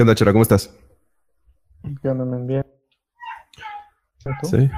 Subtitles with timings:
[0.00, 0.32] ¿Qué onda, Chera?
[0.32, 0.74] ¿Cómo estás?
[2.02, 2.64] Yo no me envié.
[4.44, 4.70] Sí.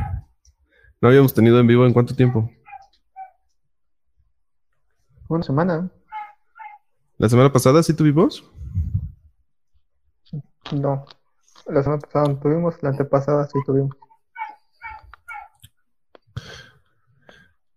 [1.00, 2.50] ¿No habíamos tenido en vivo en cuánto tiempo?
[5.28, 5.88] Una semana.
[7.18, 8.44] ¿La semana pasada sí tuvimos?
[10.72, 11.04] No.
[11.66, 13.96] La semana pasada no tuvimos, la antepasada sí tuvimos.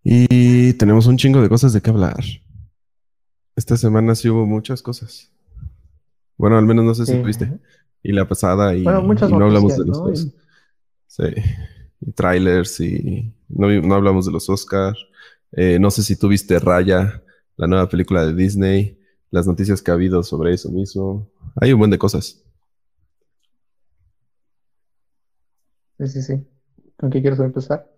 [0.04, 2.24] Y tenemos un chingo de cosas de qué hablar.
[3.56, 5.35] Esta semana sí hubo muchas cosas.
[6.38, 7.22] Bueno, al menos no sé si Sí.
[7.22, 7.60] tuviste.
[8.04, 10.08] Y la pasada y, Bueno, muchas y no hablamos de los ¿no?
[10.10, 10.28] dos.
[11.08, 11.24] Sí.
[12.02, 14.98] Y trailers y no, no hablamos de los Oscars.
[15.80, 17.24] no sé si tuviste Raya,
[17.58, 19.00] la nueva película de Disney,
[19.32, 21.30] las noticias que ha habido sobre eso mismo.
[21.62, 22.42] Hay un buen de cosas.
[25.98, 26.48] Sí, sí, sí.
[26.98, 27.90] ¿Con qué quieres empezar?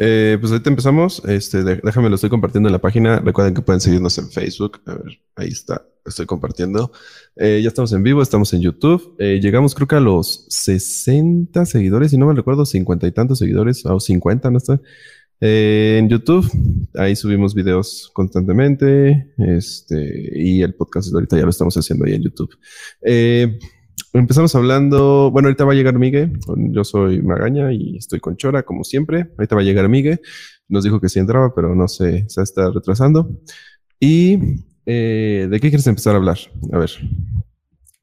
[0.00, 1.22] Eh, pues ahorita empezamos.
[1.26, 3.18] Este, de- déjame, lo estoy compartiendo en la página.
[3.20, 4.80] Recuerden que pueden seguirnos en Facebook.
[4.86, 5.84] A ver, ahí está.
[6.06, 6.92] Estoy compartiendo.
[7.36, 9.14] Eh, ya estamos en vivo, estamos en YouTube.
[9.18, 13.38] Eh, llegamos creo que a los 60 seguidores, si no me recuerdo, 50 y tantos
[13.40, 14.80] seguidores, o 50, no está.
[15.40, 16.48] Eh, en YouTube,
[16.94, 19.32] ahí subimos videos constantemente.
[19.36, 22.50] Este, y el podcast ahorita ya lo estamos haciendo ahí en YouTube.
[24.14, 26.32] Empezamos hablando, bueno, ahorita va a llegar Migue,
[26.70, 29.30] yo soy Magaña y estoy con Chora, como siempre.
[29.36, 30.20] Ahorita va a llegar Migue,
[30.66, 33.30] nos dijo que sí entraba, pero no sé, se está retrasando.
[34.00, 36.38] ¿Y eh, de qué quieres empezar a hablar?
[36.72, 36.90] A ver,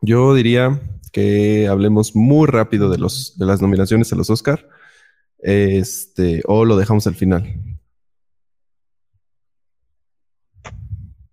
[0.01, 0.79] yo diría
[1.11, 4.67] que hablemos muy rápido de, los, de las nominaciones a los Oscar,
[5.39, 7.45] este, o lo dejamos al final.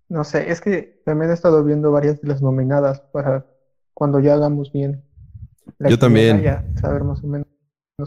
[0.09, 3.52] No sé, es que también he estado viendo varias de las nominadas para
[3.93, 5.03] cuando ya hagamos bien
[5.79, 6.41] la Yo también.
[6.41, 7.47] Ya saber más o menos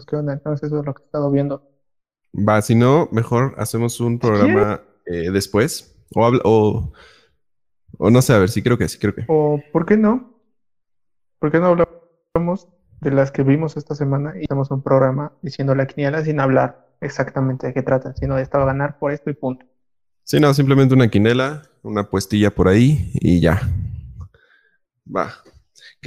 [0.07, 0.33] qué onda.
[0.33, 1.63] Entonces, eso es lo que he estado viendo.
[2.33, 6.91] Va, si no, mejor hacemos un programa eh, después, o, habla- o,
[7.97, 9.25] o no sé, a ver, sí creo que sí, creo que.
[9.27, 10.33] O, ¿por qué no?
[11.39, 12.67] ¿Por qué no hablamos
[13.01, 16.87] de las que vimos esta semana y hacemos un programa diciendo la quiniela sin hablar
[17.01, 19.65] exactamente de qué trata, sino de esta va a ganar por esto y punto?
[20.23, 23.61] Sí, no, simplemente una quinela, una puestilla por ahí y ya.
[25.05, 25.31] Va.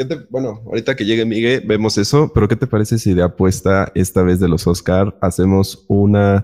[0.01, 3.23] ¿Qué te- bueno, ahorita que llegue Miguel, vemos eso, pero ¿qué te parece si de
[3.23, 6.43] apuesta esta vez de los Oscar hacemos una,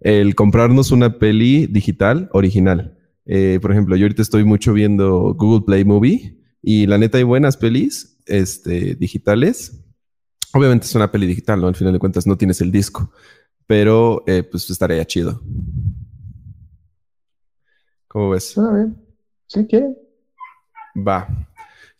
[0.00, 2.98] el comprarnos una peli digital original?
[3.24, 7.22] Eh, por ejemplo, yo ahorita estoy mucho viendo Google Play Movie y la neta hay
[7.22, 9.84] buenas pelis este, digitales.
[10.52, 11.68] Obviamente es una peli digital, ¿no?
[11.68, 13.12] Al final de cuentas no tienes el disco,
[13.68, 15.40] pero eh, pues estaría chido.
[18.08, 18.48] ¿Cómo ves?
[18.50, 18.96] Suena bien.
[19.46, 19.96] ¿Sí quieren?
[20.96, 21.28] Va.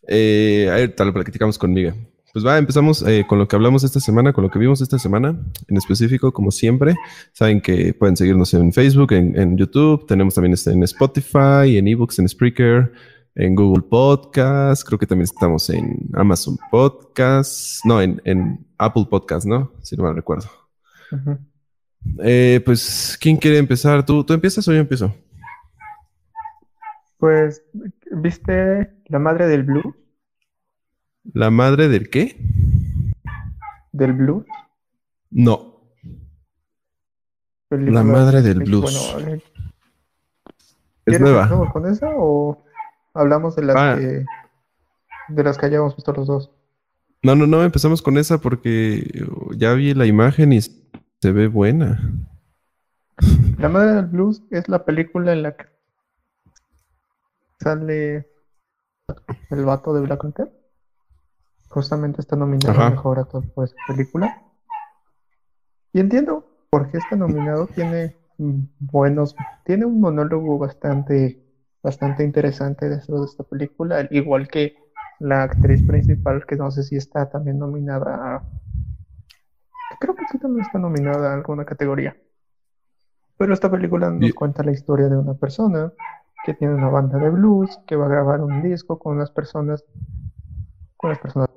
[0.08, 1.94] Eh, ahorita lo platicamos con Miguel.
[2.32, 4.98] Pues va, empezamos eh, con lo que hablamos esta semana, con lo que vimos esta
[4.98, 6.94] semana, en específico, como siempre.
[7.32, 11.88] Saben que pueden seguirnos en Facebook, en, en YouTube, tenemos también este en Spotify, en
[11.88, 12.92] eBooks, en Spreaker,
[13.36, 19.46] en Google Podcast, creo que también estamos en Amazon Podcast, no, en, en Apple Podcast,
[19.46, 19.72] ¿no?
[19.82, 20.48] Si no mal recuerdo.
[22.22, 24.04] Eh, pues, ¿quién quiere empezar?
[24.04, 25.14] ¿Tú, ¿Tú empiezas o yo empiezo?
[27.18, 27.62] Pues,
[28.20, 29.94] ¿viste La Madre del Blue?
[31.32, 32.36] ¿La madre del qué?
[33.92, 34.44] Del Blue.
[35.30, 35.80] No.
[37.70, 38.60] La Madre de del.
[38.64, 39.12] Blues.
[39.14, 39.42] Bueno, eh,
[40.46, 41.42] Es ¿quieres nueva.
[41.42, 42.64] empezamos con esa o
[43.12, 43.96] hablamos de las Ah.
[43.98, 44.24] que
[45.28, 46.50] de las que hayamos visto los dos?
[47.22, 49.24] No, no, no, empezamos con esa porque
[49.56, 52.00] ya vi la imagen y se ve buena.
[53.58, 55.64] La Madre del Blues es la película en la que
[57.60, 58.26] sale
[59.50, 60.50] el vato de Black Panther.
[61.68, 62.86] Justamente está nominado Ajá.
[62.86, 64.42] a mejor actor por esa película.
[65.92, 67.66] Y entiendo por qué está nominado.
[67.66, 68.14] Tiene
[68.78, 69.34] buenos,
[69.64, 71.38] tiene un monólogo bastante,
[71.82, 74.72] bastante interesante dentro de esta película, al igual que
[75.18, 78.42] la actriz principal, que no sé si está también nominada a,
[79.98, 82.14] creo que sí también está nominada a alguna categoría.
[83.38, 85.90] Pero esta película nos Y- cuenta la historia de una persona
[86.46, 89.84] que tiene una banda de blues, que va a grabar un disco con unas personas,
[90.96, 91.50] con las personas,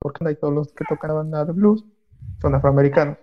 [0.00, 1.84] porque hay todos los que tocan la banda de blues
[2.40, 3.18] son afroamericanos.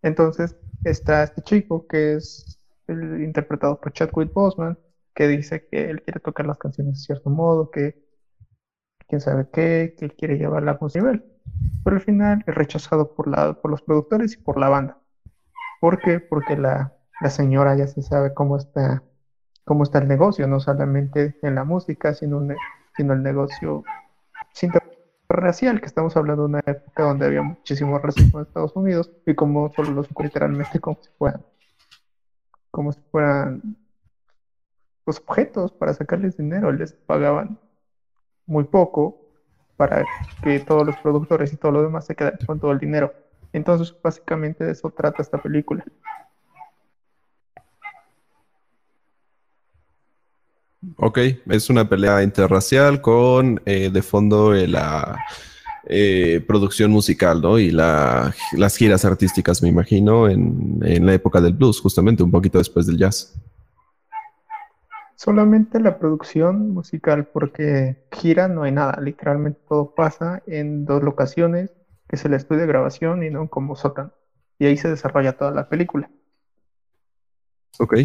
[0.00, 2.58] Entonces está este chico que es
[2.88, 4.78] interpretado por Chadwick Boseman,
[5.14, 8.02] que dice que él quiere tocar las canciones de cierto modo, que
[9.08, 11.22] quién sabe qué, que él quiere llevarla a un nivel.
[11.84, 14.98] Pero al final es rechazado por la, por los productores y por la banda.
[15.82, 16.18] ¿Por qué?
[16.18, 19.02] Porque la, la señora ya se sabe cómo está,
[19.70, 22.40] cómo está el negocio, no solamente en la música, sino,
[22.98, 23.84] el negocio
[24.60, 29.36] interracial, que estamos hablando de una época donde había muchísimo racismo en Estados Unidos y
[29.36, 31.46] como solo los literalmente como si fueran,
[32.72, 33.76] como si fueran
[35.06, 37.60] los objetos para sacarles dinero, les pagaban
[38.46, 39.20] muy poco,
[39.76, 40.04] para
[40.42, 43.14] que todos los productores y todo lo demás se queden con todo el dinero.
[43.52, 45.84] Entonces, básicamente de eso trata esta película.
[50.96, 55.18] Ok, es una pelea interracial con eh, de fondo eh, la
[55.84, 57.58] eh, producción musical, ¿no?
[57.58, 62.30] Y la, las giras artísticas, me imagino, en, en, la época del blues, justamente un
[62.30, 63.34] poquito después del jazz.
[65.16, 71.70] Solamente la producción musical, porque gira no hay nada, literalmente todo pasa en dos locaciones,
[72.08, 74.12] que es el estudio de grabación y no como sótano.
[74.58, 76.10] Y ahí se desarrolla toda la película.
[77.78, 77.96] Ok.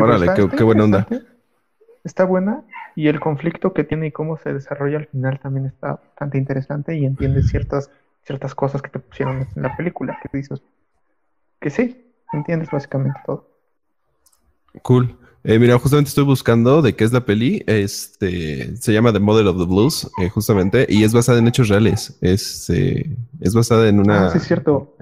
[0.00, 1.06] Órale, qué, buena onda.
[2.04, 2.62] Está buena
[2.94, 6.96] y el conflicto que tiene y cómo se desarrolla al final también está bastante interesante
[6.96, 7.90] y entiendes ciertas,
[8.22, 10.62] ciertas cosas que te pusieron en la película, que dices
[11.60, 13.48] que sí, entiendes básicamente todo.
[14.82, 15.16] Cool.
[15.48, 17.62] Eh, mira, justamente estoy buscando de qué es la peli.
[17.68, 21.68] Este se llama The Model of the Blues, eh, justamente, y es basada en hechos
[21.68, 22.18] reales.
[22.20, 24.26] Es, eh, es basada en una.
[24.26, 24.96] Ah, sí, es cierto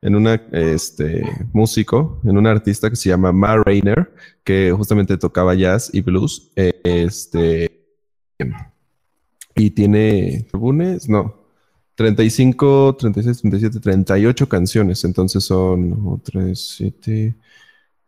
[0.00, 1.22] en un este,
[1.52, 4.12] músico, en un artista que se llama Ma Rainer,
[4.44, 6.50] que justamente tocaba jazz y blues.
[6.54, 7.70] Este,
[9.56, 11.34] y tiene álbumes, no,
[11.96, 15.04] 35, 36, 37, 38 canciones.
[15.04, 17.36] Entonces son 3, 7,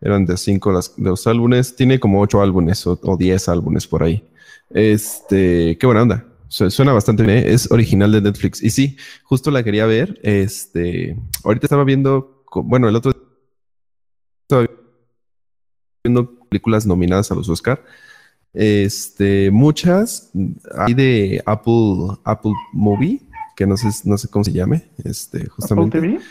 [0.00, 1.75] eran de 5 las, los álbumes.
[1.75, 4.25] Tiene como 8 álbumes o, o 10 álbumes por ahí.
[4.70, 6.30] Este, qué buena onda.
[6.50, 7.52] Suena bastante bien, ¿eh?
[7.52, 8.61] es original de Netflix.
[8.61, 10.19] Y sí, justo la quería ver.
[10.25, 13.12] Este, ahorita estaba viendo, bueno, el otro
[14.43, 14.67] estaba
[16.02, 17.85] viendo películas nominadas a los Oscar.
[18.52, 20.32] Este, muchas
[20.76, 23.20] hay de Apple, Apple Movie,
[23.55, 25.99] que no sé, no sé cómo se llame, este, justamente.
[25.99, 26.25] Apple TV.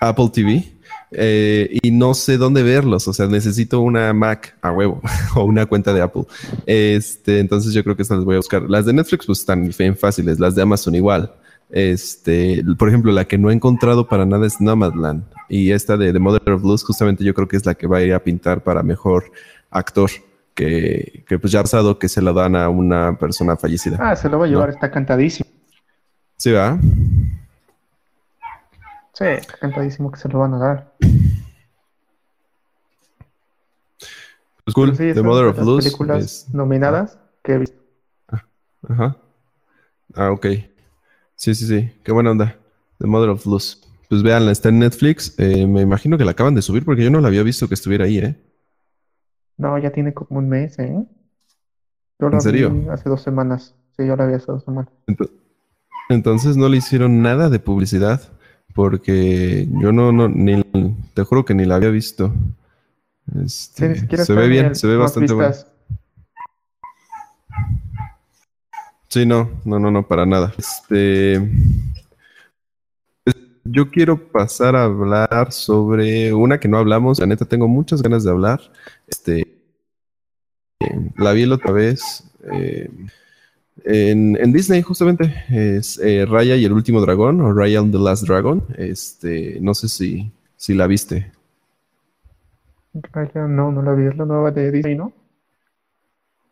[0.00, 0.72] Apple TV.
[1.16, 3.08] Eh, y no sé dónde verlos.
[3.08, 5.00] O sea, necesito una Mac a huevo
[5.36, 6.24] o una cuenta de Apple.
[6.66, 8.62] Este, entonces yo creo que estas las voy a buscar.
[8.68, 10.38] Las de Netflix, pues están bien fáciles.
[10.38, 11.32] Las de Amazon igual.
[11.70, 15.24] Este, por ejemplo, la que no he encontrado para nada es Nomadland.
[15.48, 17.98] Y esta de The Mother of Blues, justamente yo creo que es la que va
[17.98, 19.24] a ir a pintar para mejor
[19.70, 20.10] actor.
[20.54, 23.98] Que, que pues ya ha pasado que se la dan a una persona fallecida.
[24.00, 25.50] Ah, se lo va a llevar, está cantadísimo.
[26.36, 26.78] Sí, va.
[29.14, 29.24] Sí,
[29.60, 30.92] cantadísimo que se lo van a dar.
[34.64, 34.96] Pues cool.
[34.96, 35.84] The Mother of Blues.
[35.84, 37.80] películas nominadas que he visto.
[38.28, 38.44] Ah,
[38.88, 39.16] ajá.
[40.14, 40.46] Ah, ok.
[41.36, 41.92] Sí, sí, sí.
[42.02, 42.56] Qué buena onda.
[42.98, 43.80] The Mother of Blues.
[44.08, 45.38] Pues véanla, está en Netflix.
[45.38, 47.74] Eh, me imagino que la acaban de subir porque yo no la había visto que
[47.74, 48.36] estuviera ahí, ¿eh?
[49.56, 51.06] No, ya tiene como un mes, ¿eh?
[52.18, 52.70] Yo la ¿En serio?
[52.70, 53.74] vi hace dos semanas.
[53.96, 54.92] Sí, yo la vi hace dos semanas.
[56.08, 58.32] Entonces no le hicieron nada de publicidad
[58.74, 60.62] porque yo no, no, ni,
[61.14, 62.34] te juro que ni la había visto.
[63.42, 65.54] Este, se ve bien, se ve bastante bueno.
[69.08, 70.52] Sí, no, no, no, no, para nada.
[70.58, 71.40] Este,
[73.62, 77.20] yo quiero pasar a hablar sobre una que no hablamos.
[77.20, 78.60] La neta, tengo muchas ganas de hablar.
[79.06, 79.62] Este,
[81.16, 82.24] la vi la otra vez.
[82.52, 82.90] Eh,
[83.82, 88.26] en, Disney, justamente, es eh, Raya y el último dragón, o Raya and the Last
[88.26, 88.62] Dragon.
[88.76, 91.32] Este, no sé si, si la viste.
[92.94, 95.12] Raya, no, no la vi, es la nueva de Disney, ¿no?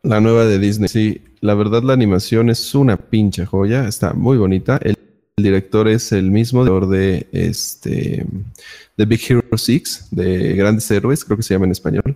[0.03, 1.21] La nueva de Disney, sí.
[1.39, 4.77] La verdad, la animación es una pinche joya, está muy bonita.
[4.81, 4.97] El,
[5.35, 8.23] director es el mismo de este
[8.95, 12.12] de Big Hero 6, de Grandes Héroes, creo que se llama en español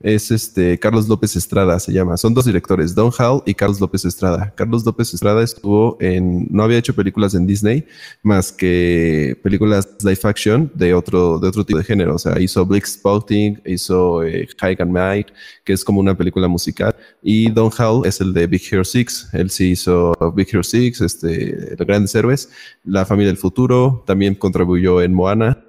[0.00, 2.16] es este Carlos López Estrada, se llama.
[2.16, 4.52] Son dos directores, Don Hall y Carlos López Estrada.
[4.54, 7.84] Carlos López Estrada estuvo en, no había hecho películas en Disney,
[8.22, 12.14] más que películas live action de otro, de otro tipo de género.
[12.14, 15.28] O sea, hizo Blick Spouting, hizo eh, High and Might,
[15.64, 16.94] que es como una película musical.
[17.22, 19.30] Y Don Hall es el de Big Hero 6.
[19.32, 22.50] Él sí hizo Big Hero 6, este, Los Grandes Héroes,
[22.84, 25.64] La Familia del Futuro, también contribuyó en Moana.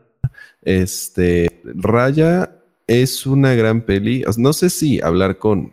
[0.61, 2.58] Este, Raya
[2.89, 4.23] es una gran peli.
[4.37, 5.71] No sé si hablar con,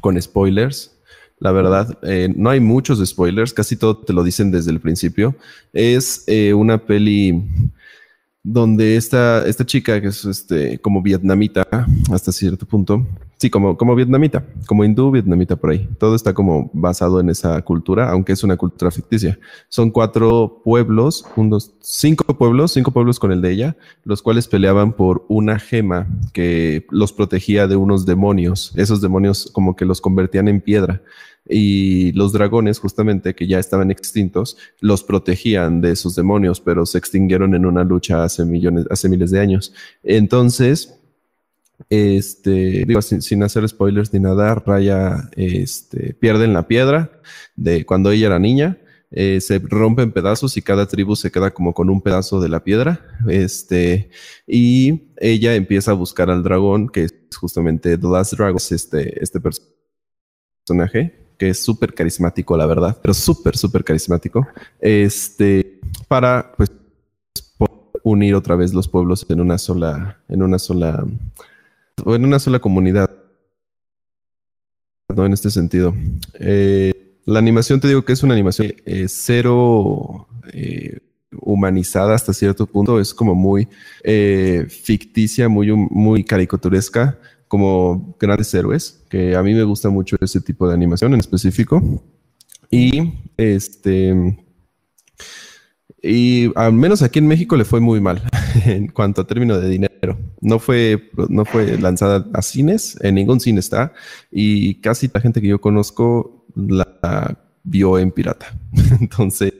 [0.00, 0.98] con spoilers.
[1.38, 5.34] La verdad, eh, no hay muchos spoilers, casi todo te lo dicen desde el principio.
[5.72, 7.42] Es eh, una peli
[8.42, 11.66] donde esta, esta chica, que es este, como vietnamita
[12.12, 13.06] hasta cierto punto,
[13.42, 15.88] sí, como, como vietnamita, como hindú, vietnamita por ahí.
[15.98, 19.36] Todo está como basado en esa cultura, aunque es una cultura ficticia.
[19.68, 24.92] Son cuatro pueblos, unos cinco pueblos, cinco pueblos con el de ella, los cuales peleaban
[24.92, 28.72] por una gema que los protegía de unos demonios.
[28.76, 31.02] Esos demonios como que los convertían en piedra
[31.48, 36.98] y los dragones justamente que ya estaban extintos los protegían de esos demonios, pero se
[36.98, 39.74] extinguieron en una lucha hace millones, hace miles de años.
[40.04, 41.01] Entonces,
[41.90, 47.20] Este, digo, sin, hacer spoilers ni nada, Raya este, pierde en la piedra
[47.56, 48.78] de cuando ella era niña.
[49.14, 52.48] Eh, se rompe en pedazos y cada tribu se queda como con un pedazo de
[52.48, 53.06] la piedra.
[53.28, 54.10] Este,
[54.46, 59.40] y ella empieza a buscar al dragón, que es justamente The Last Dragon, este, este
[60.64, 64.46] personaje, que es súper carismático, la verdad, pero súper, súper carismático.
[64.80, 66.70] Este, para pues
[68.02, 71.04] unir otra vez los pueblos en una sola, en una sola
[72.04, 73.10] o en una sola comunidad.
[75.08, 75.26] ¿no?
[75.26, 75.94] En este sentido.
[76.34, 80.98] Eh, la animación, te digo que es una animación eh, cero eh,
[81.40, 82.98] humanizada hasta cierto punto.
[82.98, 83.68] Es como muy
[84.68, 87.18] ficticia, muy, muy caricaturesca,
[87.48, 91.82] como grandes héroes, que a mí me gusta mucho ese tipo de animación en específico.
[92.70, 94.38] Y este.
[96.02, 98.22] Y al menos aquí en México le fue muy mal
[98.66, 100.18] en cuanto a término de dinero.
[100.40, 103.92] No fue, no fue lanzada a cines, en ningún cine está,
[104.30, 108.46] y casi la gente que yo conozco la vio en pirata.
[109.00, 109.54] Entonces,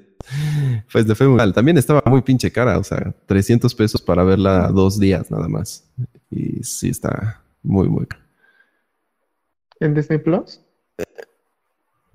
[0.91, 1.53] pues le fue muy mal.
[1.53, 5.85] También estaba muy pinche cara, o sea, 300 pesos para verla dos días nada más.
[6.29, 8.07] Y sí está muy, muy
[9.79, 10.61] ¿En Disney Plus?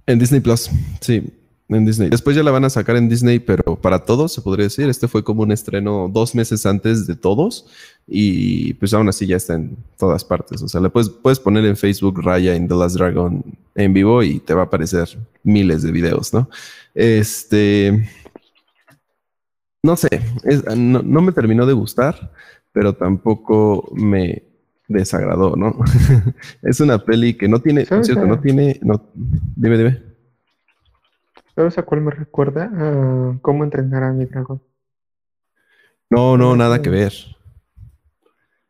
[0.06, 0.70] En Disney Plus,
[1.00, 1.34] sí
[1.70, 2.10] en Disney.
[2.10, 4.88] Después ya la van a sacar en Disney, pero para todos, se podría decir.
[4.88, 7.66] Este fue como un estreno dos meses antes de todos
[8.08, 10.62] y pues aún así ya está en todas partes.
[10.62, 13.44] O sea, le puedes, puedes poner en Facebook Raya en The Last Dragon
[13.76, 16.50] en vivo y te va a aparecer miles de videos, ¿no?
[16.94, 18.08] Este...
[19.84, 20.10] No sé,
[20.76, 22.34] no, me terminó de gustar,
[22.74, 24.44] pero tampoco me
[24.90, 25.78] desagradó, ¿no?
[26.62, 29.02] es una peli que no tiene, cierto, no tiene, no,
[29.56, 30.07] dime, dime.
[31.58, 32.70] ¿Sabes a cuál me recuerda?
[32.72, 34.62] A cómo entrenar a mi dragón.
[36.12, 37.14] No, no, nada que ver.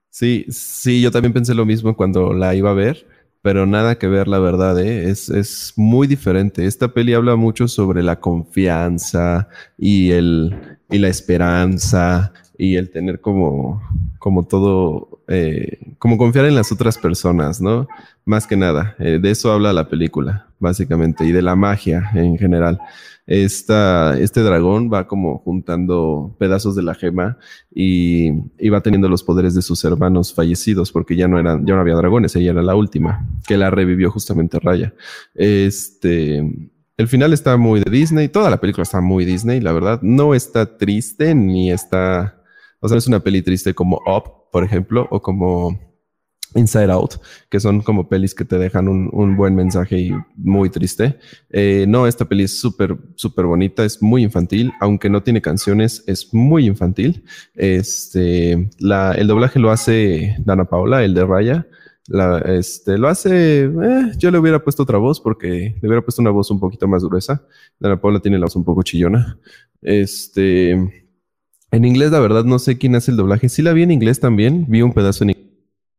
[0.10, 3.06] Sí, sí, yo también pensé lo mismo cuando la iba a ver,
[3.42, 5.10] pero nada que ver, la verdad, ¿eh?
[5.10, 6.66] es, es muy diferente.
[6.66, 10.56] Esta peli habla mucho sobre la confianza y, el,
[10.90, 13.82] y la esperanza y el tener como,
[14.18, 17.88] como todo, eh, como confiar en las otras personas, ¿no?
[18.26, 22.38] Más que nada, eh, de eso habla la película básicamente, y de la magia en
[22.38, 22.80] general.
[23.26, 27.38] Esta, este dragón va como juntando pedazos de la gema
[27.74, 28.32] y,
[28.70, 31.96] va teniendo los poderes de sus hermanos fallecidos, porque ya no eran, ya no había
[31.96, 34.94] dragones, ella era la última, que la revivió justamente Raya.
[35.36, 36.38] Este,
[36.96, 40.00] el final está muy de Disney, toda la película está muy Disney, la verdad.
[40.02, 42.37] No está triste ni está,
[42.80, 45.88] o sea, es una peli triste como Up, por ejemplo, o como
[46.56, 47.16] Inside Out,
[47.50, 51.20] que son como pelis que te dejan un, buen mensaje y muy triste.
[51.50, 56.04] Eh, no, esta peli es súper, súper bonita, es muy infantil, aunque no tiene canciones,
[56.08, 57.24] es muy infantil.
[57.54, 61.68] Este, la, el doblaje lo hace Dana Paola, el de Raya.
[62.10, 66.22] La, este, lo hace, eh, yo le hubiera puesto otra voz porque le hubiera puesto
[66.22, 67.46] una voz un poquito más gruesa.
[67.80, 69.38] Dana Paola tiene la voz un poco chillona.
[69.82, 71.07] Este,
[71.72, 73.50] en inglés, la verdad, no sé quién hace el doblaje.
[73.50, 75.36] Sí la vi en inglés también, vi un pedazo en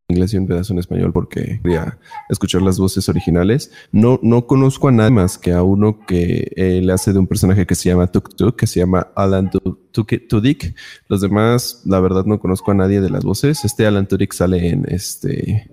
[0.09, 1.99] inglés y un pedazo en español porque quería
[2.31, 3.71] escuchar las voces originales.
[3.93, 7.27] No, no conozco a nadie más que a uno que eh, le hace de un
[7.27, 9.51] personaje que se llama Tuk Tuk, que se llama Alan
[9.93, 10.75] Tudyk.
[11.09, 13.65] Los demás, la verdad, no conozco a nadie de las voces.
[13.65, 15.71] Este Alan Tudyk sale en este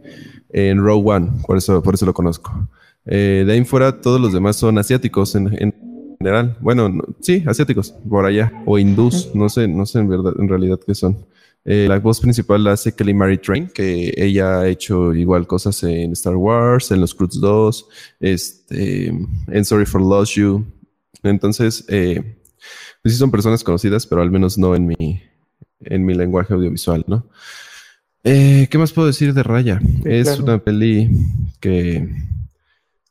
[0.50, 2.70] en Row One, por eso, por eso lo conozco.
[3.06, 5.74] Eh, de ahí en fuera, todos los demás son asiáticos en,
[6.17, 6.57] general.
[6.62, 8.51] Bueno, sí, asiáticos, por allá.
[8.65, 11.25] O hindús, no sé, no sé en verdad, en realidad qué son.
[11.67, 15.81] Eh, la voz principal la hace Kelly Mary Train, que ella ha hecho igual cosas
[15.84, 17.88] en Star Wars, en Los Cruz 2,
[18.19, 20.63] este, en Sorry for Lost You.
[21.24, 22.38] Entonces, eh,
[23.01, 25.24] pues sí son personas conocidas, pero al menos no en mi,
[25.81, 27.25] en mi lenguaje audiovisual, ¿no?
[28.24, 29.79] Eh, ¿Qué más puedo decir de Raya?
[30.03, 31.10] es una peli
[31.60, 32.10] que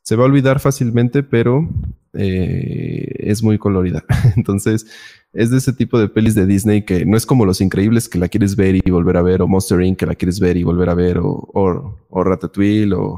[0.01, 1.69] se va a olvidar fácilmente, pero
[2.15, 4.03] es muy colorida.
[4.35, 4.85] Entonces,
[5.33, 8.17] es de ese tipo de pelis de Disney que no es como Los Increíbles que
[8.17, 9.99] la quieres ver y volver a ver, o Monster Inc.
[9.99, 13.17] que la quieres ver y volver a ver, o, o, Ratatouille, o,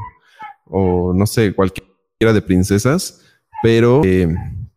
[0.65, 3.23] o, no sé, cualquiera de princesas,
[3.61, 4.27] pero eh,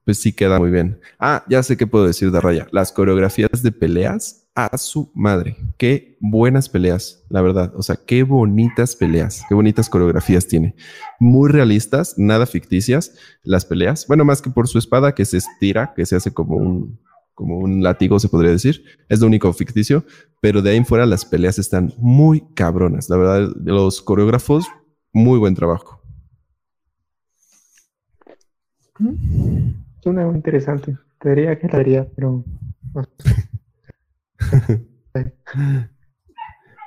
[0.05, 1.00] pues sí queda muy bien.
[1.19, 2.67] Ah, ya sé qué puedo decir de Raya.
[2.73, 5.57] Las coreografías de peleas a su madre.
[5.78, 7.73] Qué buenas peleas, la verdad.
[7.76, 10.75] O sea, qué bonitas peleas, qué bonitas coreografías tiene.
[11.19, 14.07] Muy realistas, nada ficticias las peleas.
[14.07, 17.00] Bueno, más que por su espada que se estira, que se hace como un,
[17.35, 18.85] como un látigo, se podría decir.
[19.09, 20.04] Es lo único ficticio,
[20.40, 23.09] pero de ahí en fuera las peleas están muy cabronas.
[23.09, 24.66] La verdad, los coreógrafos,
[25.12, 26.00] muy buen trabajo.
[30.02, 30.97] Suena muy interesante.
[31.19, 32.45] Te diría que la haría, pero.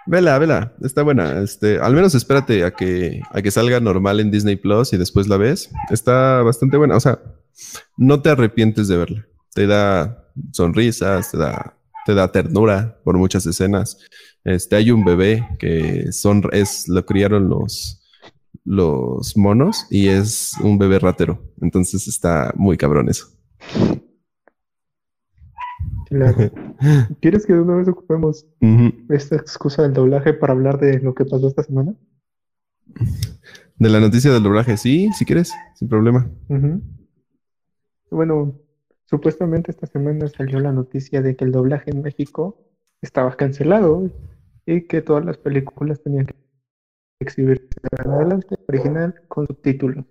[0.05, 1.41] Vela, vela, está buena.
[1.41, 5.27] Este, al menos espérate a que, a que salga normal en Disney Plus y después
[5.27, 5.69] la ves.
[5.89, 6.97] Está bastante buena.
[6.97, 7.19] O sea,
[7.97, 9.25] no te arrepientes de verla.
[9.53, 13.97] Te da sonrisas, te da, te da ternura por muchas escenas.
[14.43, 18.03] Este, hay un bebé que son, es, lo criaron los,
[18.65, 21.53] los monos y es un bebé ratero.
[21.61, 23.27] Entonces está muy cabrón eso.
[27.21, 28.45] ¿Quieres que de una vez ocupemos
[29.09, 31.95] esta excusa del doblaje para hablar de lo que pasó esta semana?
[33.77, 36.29] De la noticia del doblaje, sí, si quieres, sin problema.
[38.11, 38.59] Bueno,
[39.05, 42.57] supuestamente esta semana salió la noticia de que el doblaje en México
[43.01, 44.09] estaba cancelado
[44.65, 46.35] y que todas las películas tenían que
[47.19, 47.67] exhibirse
[48.03, 50.05] en adelante original con subtítulos.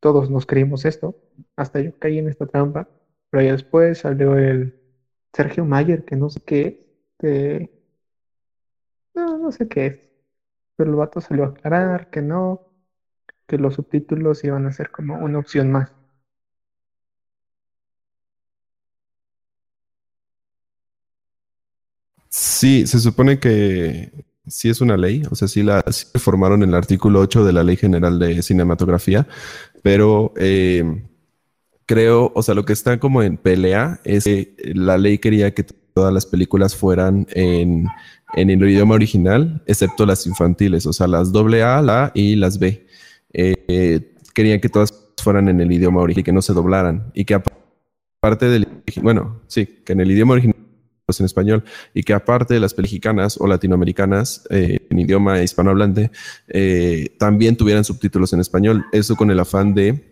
[0.00, 1.16] Todos nos creímos esto,
[1.54, 2.88] hasta yo caí en esta trampa
[3.32, 4.80] pero ya después salió el
[5.32, 6.86] Sergio Mayer, que no sé qué
[7.20, 7.70] es,
[9.14, 10.00] no, no sé qué es.
[10.76, 12.62] Pero el vato salió a aclarar que no,
[13.46, 15.92] que los subtítulos iban a ser como una opción más.
[22.28, 24.10] Sí, se supone que
[24.46, 27.62] sí es una ley, o sea, sí la sí reformaron el artículo 8 de la
[27.62, 29.26] Ley General de Cinematografía,
[29.82, 31.04] pero eh,
[31.92, 35.62] creo, o sea, lo que está como en pelea es que la ley quería que
[35.62, 37.86] todas las películas fueran en,
[38.32, 42.58] en el idioma original, excepto las infantiles, o sea, las AA, la A y las
[42.58, 42.86] B.
[43.34, 47.10] Eh, querían que todas fueran en el idioma original y que no se doblaran.
[47.12, 48.66] Y que aparte del,
[49.02, 50.56] bueno, sí, que en el idioma original
[51.04, 56.10] pues en español y que aparte de las mexicanas o latinoamericanas eh, en idioma hispanohablante
[56.48, 58.86] eh, también tuvieran subtítulos en español.
[58.92, 60.11] Eso con el afán de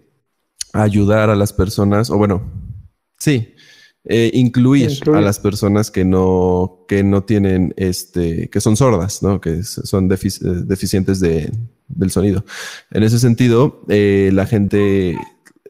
[0.72, 2.42] ayudar a las personas, o bueno,
[3.18, 3.54] sí,
[4.04, 9.42] eh, incluir, a las personas que no, que no tienen, este, que son sordas, ¿no?
[9.42, 10.16] Que son eh,
[10.64, 11.52] deficientes de,
[11.86, 12.44] del sonido.
[12.92, 15.18] En ese sentido, eh, la gente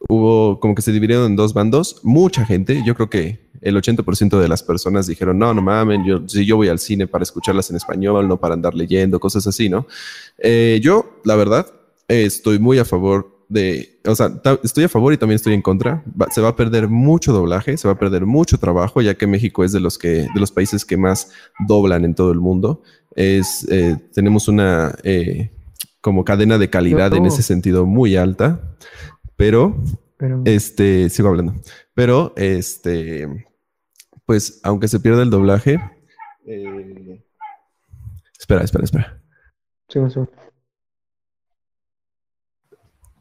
[0.08, 2.00] hubo como que se dividieron en dos bandos.
[2.04, 6.26] Mucha gente, yo creo que el 80% de las personas dijeron, no, no mamen, yo,
[6.28, 9.68] si yo voy al cine para escucharlas en español, no para andar leyendo, cosas así,
[9.68, 9.86] ¿no?
[10.80, 11.66] yo, la verdad,
[12.08, 16.04] estoy muy a favor de, o sea, estoy a favor y también estoy en contra.
[16.30, 19.64] se va a perder mucho doblaje, se va a perder mucho trabajo, ya que México
[19.64, 21.32] es de los que, de los países que más
[21.66, 22.82] doblan en todo el mundo.
[23.16, 25.50] Es, eh, tenemos una eh,
[26.00, 28.76] como cadena de calidad en ese sentido muy alta,
[29.34, 29.82] pero,
[30.44, 31.56] este, sigo hablando,
[31.92, 33.26] pero este,
[34.26, 35.80] pues aunque se pierda el doblaje,
[36.46, 37.24] eh,
[38.38, 39.22] espera, espera, espera.
[39.88, 40.20] Sí, sí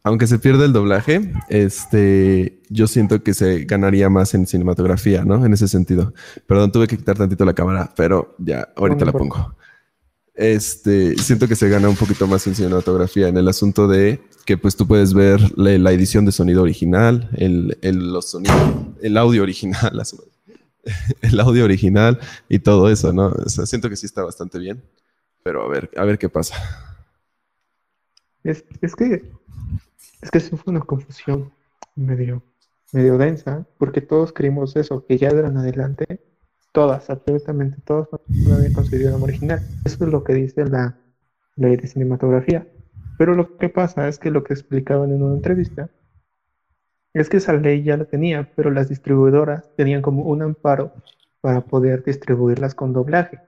[0.10, 5.46] aunque se pierde el doblaje, este, yo siento que se ganaría más en cinematografía, ¿no?
[5.46, 6.14] En ese sentido.
[6.48, 9.56] Perdón, tuve que quitar tantito la cámara, pero ya, ahorita la pongo.
[10.34, 14.58] Este, siento que se gana un poquito más en cinematografía, en el asunto de que
[14.58, 18.58] pues tú puedes ver la, edición de sonido original, el, el, los sonidos,
[19.04, 20.02] el audio original,
[21.22, 23.28] el audio original y todo eso, ¿no?
[23.28, 24.82] O sea, siento que sí está bastante bien,
[25.44, 26.56] pero a ver, a ver qué pasa.
[28.44, 29.39] Es, es que
[30.22, 31.52] es que eso fue una confusión
[31.96, 32.44] medio,
[32.92, 36.20] medio densa, porque todos creímos eso, que ya de adelante,
[36.72, 39.60] todas, absolutamente todas, no habían conseguido el original.
[39.86, 40.98] Eso es lo que dice la
[41.56, 42.68] ley de cinematografía.
[43.18, 45.90] Pero lo que pasa es que lo que explicaban en una entrevista
[47.14, 50.94] es que esa ley ya la tenía, pero las distribuidoras tenían como un amparo
[51.42, 53.40] para poder distribuirlas con doblaje.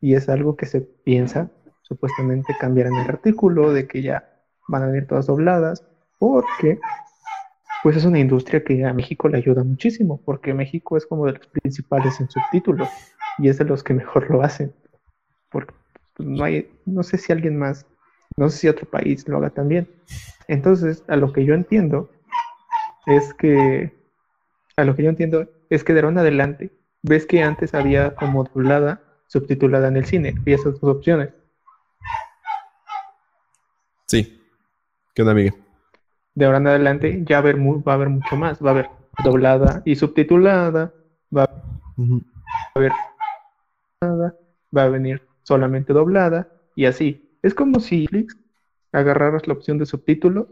[0.00, 1.50] Y es algo que se piensa,
[1.82, 4.28] supuestamente cambiar en el artículo, de que ya
[4.68, 5.84] van a venir todas dobladas,
[6.22, 6.78] porque
[7.82, 11.32] pues es una industria que a México le ayuda muchísimo, porque México es como de
[11.32, 12.88] los principales en subtítulos
[13.38, 14.72] y es de los que mejor lo hacen.
[15.50, 15.74] Porque
[16.14, 17.86] pues, no hay, no sé si alguien más,
[18.36, 19.90] no sé si otro país lo haga también.
[20.46, 22.08] Entonces, a lo que yo entiendo
[23.06, 23.92] es que,
[24.76, 26.70] a lo que yo entiendo es que de ahora adelante,
[27.02, 31.30] ves que antes había como doblada, subtitulada en el cine, y esas dos opciones.
[34.06, 34.40] Sí.
[35.16, 35.54] ¿Qué onda, Miguel?
[36.34, 38.62] De ahora en adelante ya va a haber, va a haber mucho más.
[38.62, 38.90] Va a haber
[39.24, 40.92] doblada y subtitulada,
[41.34, 41.50] va a
[42.74, 42.92] haber
[44.76, 47.38] va a venir solamente doblada y así.
[47.42, 48.08] Es como si
[48.92, 50.48] agarraras la opción de subtítulo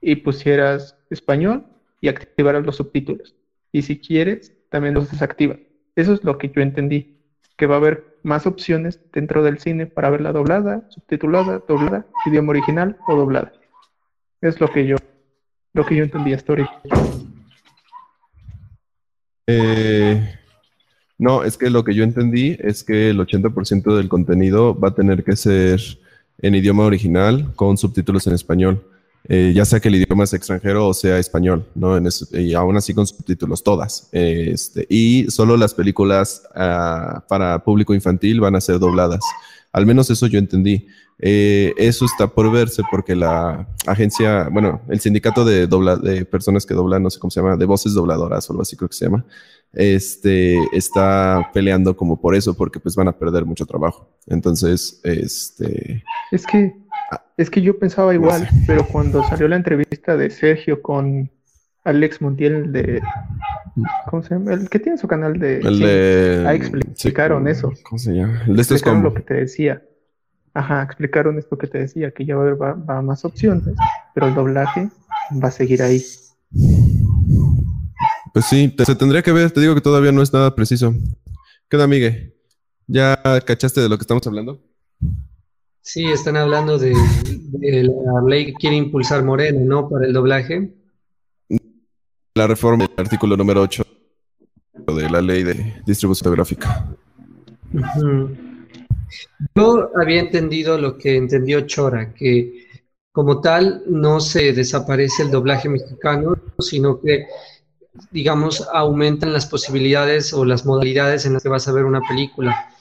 [0.00, 1.64] y pusieras español
[2.00, 3.34] y activaras los subtítulos.
[3.72, 5.58] Y si quieres, también los desactivas.
[5.96, 7.18] Eso es lo que yo entendí,
[7.56, 12.50] que va a haber más opciones dentro del cine para verla doblada, subtitulada, doblada, idioma
[12.50, 13.52] original o doblada.
[14.44, 14.96] Es lo que yo,
[15.72, 16.52] lo que yo entendí hasta
[19.46, 20.36] Eh,
[21.16, 24.94] No, es que lo que yo entendí es que el 80% del contenido va a
[24.94, 25.80] tener que ser
[26.42, 28.84] en idioma original con subtítulos en español.
[29.26, 31.98] Eh, ya sea que el idioma es extranjero o sea español, ¿no?
[32.32, 34.10] y aún así con subtítulos, todas.
[34.12, 39.20] este, y solo las películas ah, para público infantil van a ser dobladas.
[39.74, 40.86] Al menos eso yo entendí.
[41.18, 46.64] Eh, eso está por verse porque la agencia, bueno, el sindicato de, dobla, de personas
[46.64, 48.96] que doblan, no sé cómo se llama, de voces dobladoras o algo así creo que
[48.96, 49.26] se llama,
[49.72, 54.08] este, está peleando como por eso, porque pues van a perder mucho trabajo.
[54.26, 56.02] Entonces, este...
[56.30, 56.72] Es que
[57.36, 61.30] es que yo pensaba igual, pero cuando salió la entrevista de Sergio con
[61.82, 63.02] Alex Montiel de
[64.08, 64.54] ¿cómo se llama?
[64.54, 67.72] El que tiene su canal de el de ahí explicaron eso.
[67.84, 68.42] ¿Cómo se llama?
[68.46, 69.82] El de estos explicaron lo que te decía.
[70.54, 73.64] Ajá, explicaron esto que te decía, que ya va a haber va, más opciones,
[74.14, 74.88] pero el doblaje
[75.42, 76.00] va a seguir ahí.
[78.32, 80.94] Pues sí, se tendría que ver, te digo que todavía no es nada preciso.
[81.68, 82.34] ¿Qué onda, Miguel?
[82.86, 84.60] ¿Ya cachaste de lo que estamos hablando?
[85.80, 86.94] Sí, están hablando de,
[87.60, 89.88] la ley que quiere impulsar Moreno, ¿no?
[89.88, 90.72] Para el doblaje.
[92.36, 93.84] La reforma del artículo número 8
[94.74, 96.84] de la ley de distribución gráfica.
[99.54, 102.66] Yo había entendido lo que entendió Chora, que
[103.12, 107.26] como tal no se desaparece el doblaje mexicano, sino que,
[108.10, 112.74] digamos, aumentan las posibilidades o las modalidades en las que vas a ver una película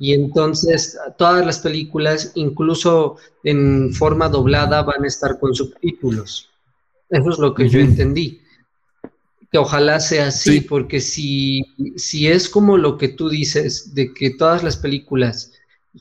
[0.00, 6.48] y entonces todas las películas, incluso en forma doblada, van a estar con subtítulos.
[7.10, 8.40] Eso es lo que yo entendí.
[9.52, 11.62] Que ojalá sea así, porque si,
[11.96, 15.52] si es como lo que tú dices, de que todas las películas,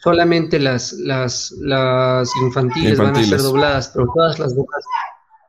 [0.03, 4.83] solamente las, las, las infantiles, van a ser dobladas, pero todas las demás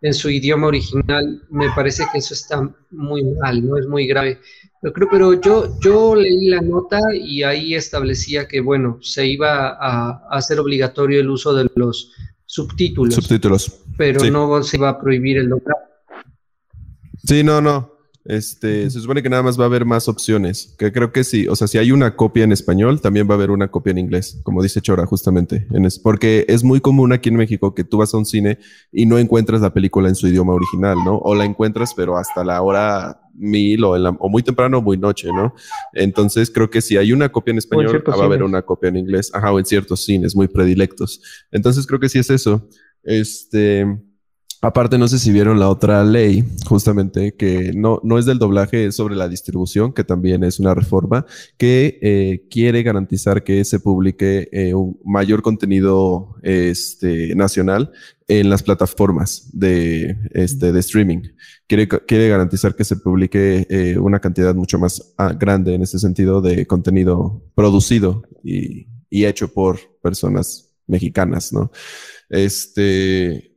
[0.03, 4.39] en su idioma original, me parece que eso está muy mal, no es muy grave.
[4.81, 9.77] Pero, creo, pero yo, yo leí la nota y ahí establecía que, bueno, se iba
[9.79, 12.13] a, hacer obligatorio el uso de los
[12.47, 13.15] subtítulos.
[13.15, 13.81] Subtítulos.
[13.99, 15.90] Pero no se iba a prohibir el doblaje.
[17.25, 18.01] Sí, no, no.
[18.25, 20.75] Este, se supone que nada más va a haber más opciones.
[20.79, 21.49] Que creo que sí.
[21.49, 23.99] O sea, si hay una copia en español, también va a haber una copia en
[23.99, 25.67] inglés, como dice Chora, justamente.
[25.73, 28.59] En es, porque es muy común aquí en México que tú vas a un cine
[28.93, 31.17] y no encuentras la película en su idioma original, ¿no?
[31.17, 35.29] O la encuentras, pero hasta la hora mil o, o muy temprano o muy noche,
[35.33, 35.55] ¿no?
[35.95, 38.99] Entonces creo que si hay una copia en español, va a haber una copia en
[38.99, 39.31] inglés.
[39.33, 41.23] Ajá, o en ciertos cines muy predilectos.
[41.51, 42.69] Entonces creo que sí es eso.
[43.03, 43.87] Este.
[44.63, 48.87] Aparte, no sé si vieron la otra ley, justamente, que no, no es del doblaje,
[48.87, 51.25] es sobre la distribución, que también es una reforma,
[51.57, 57.91] que eh, quiere garantizar que se publique eh, un mayor contenido este, nacional
[58.29, 61.23] en las plataformas de, este, de streaming.
[61.67, 65.99] Quiere, quiere garantizar que se publique eh, una cantidad mucho más ah, grande en ese
[65.99, 71.73] sentido de contenido producido y, y hecho por personas mexicanas, ¿no?
[72.29, 73.50] Este,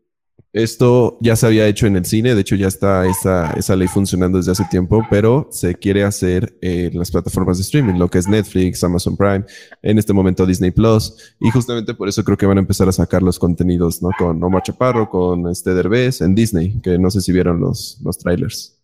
[0.53, 3.87] esto ya se había hecho en el cine, de hecho ya está esa, esa ley
[3.87, 8.19] funcionando desde hace tiempo, pero se quiere hacer en las plataformas de streaming, lo que
[8.19, 9.45] es Netflix, Amazon Prime,
[9.81, 12.91] en este momento Disney Plus, y justamente por eso creo que van a empezar a
[12.91, 14.09] sacar los contenidos, ¿no?
[14.15, 18.19] Con Omar Chaparro, con este Derbez en Disney, que no sé si vieron los, los
[18.19, 18.77] trailers.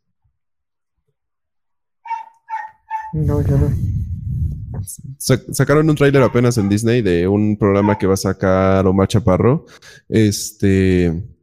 [3.14, 3.72] No, yo no.
[5.52, 9.66] sacaron un tráiler apenas en Disney de un programa que va a sacar Omar Chaparro.
[10.08, 11.39] Este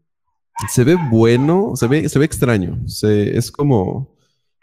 [0.72, 2.78] se ve bueno, se ve, se ve extraño.
[3.02, 4.16] es como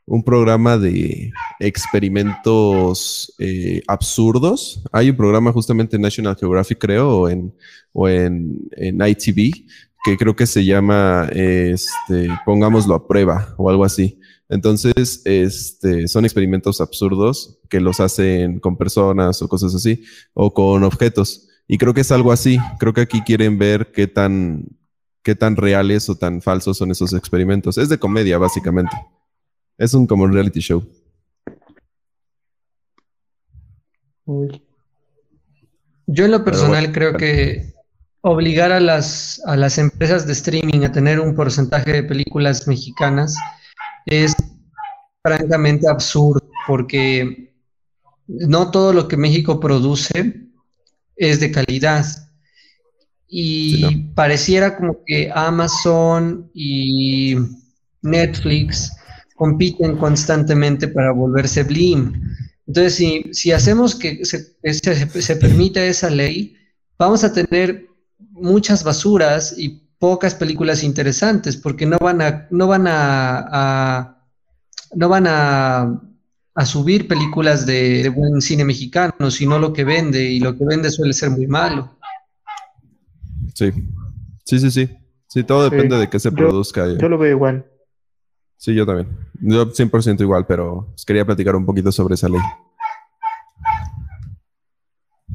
[0.05, 4.83] un programa de experimentos eh, absurdos.
[4.91, 7.53] Hay un programa justamente en National Geographic, creo, o en,
[7.93, 9.65] o en, en ITV,
[10.03, 14.19] que creo que se llama este, Pongámoslo a prueba o algo así.
[14.49, 20.03] Entonces, este, son experimentos absurdos que los hacen con personas o cosas así,
[20.33, 21.47] o con objetos.
[21.67, 22.59] Y creo que es algo así.
[22.77, 24.67] Creo que aquí quieren ver qué tan,
[25.23, 27.77] qué tan reales o tan falsos son esos experimentos.
[27.77, 28.95] Es de comedia, básicamente.
[29.77, 30.85] Es un como un reality show.
[36.07, 37.73] Yo en lo personal creo que
[38.21, 43.35] obligar a las, a las empresas de streaming a tener un porcentaje de películas mexicanas
[44.05, 44.33] es
[45.21, 47.53] francamente absurdo porque
[48.27, 50.47] no todo lo que México produce
[51.15, 52.05] es de calidad.
[53.35, 57.35] Y pareciera como que Amazon y
[58.03, 58.95] Netflix
[59.35, 62.13] compiten constantemente para volverse Blim.
[62.67, 66.55] Entonces, si, si hacemos que se, se, permita esa ley,
[66.99, 67.87] vamos a tener
[68.31, 74.17] muchas basuras y pocas películas interesantes, porque no van a, no van a,
[74.93, 76.01] no van a
[76.55, 80.91] a subir películas de, buen cine mexicano, sino lo que vende, y lo que vende
[80.91, 81.97] suele ser muy malo.
[83.53, 83.71] Sí,
[84.45, 84.89] sí, sí, sí.
[85.27, 86.85] Sí, todo depende de qué se produzca.
[86.95, 87.65] Yo lo veo igual.
[88.57, 89.09] Sí, yo también.
[89.41, 92.39] Yo 100% igual, pero pues, quería platicar un poquito sobre esa ley.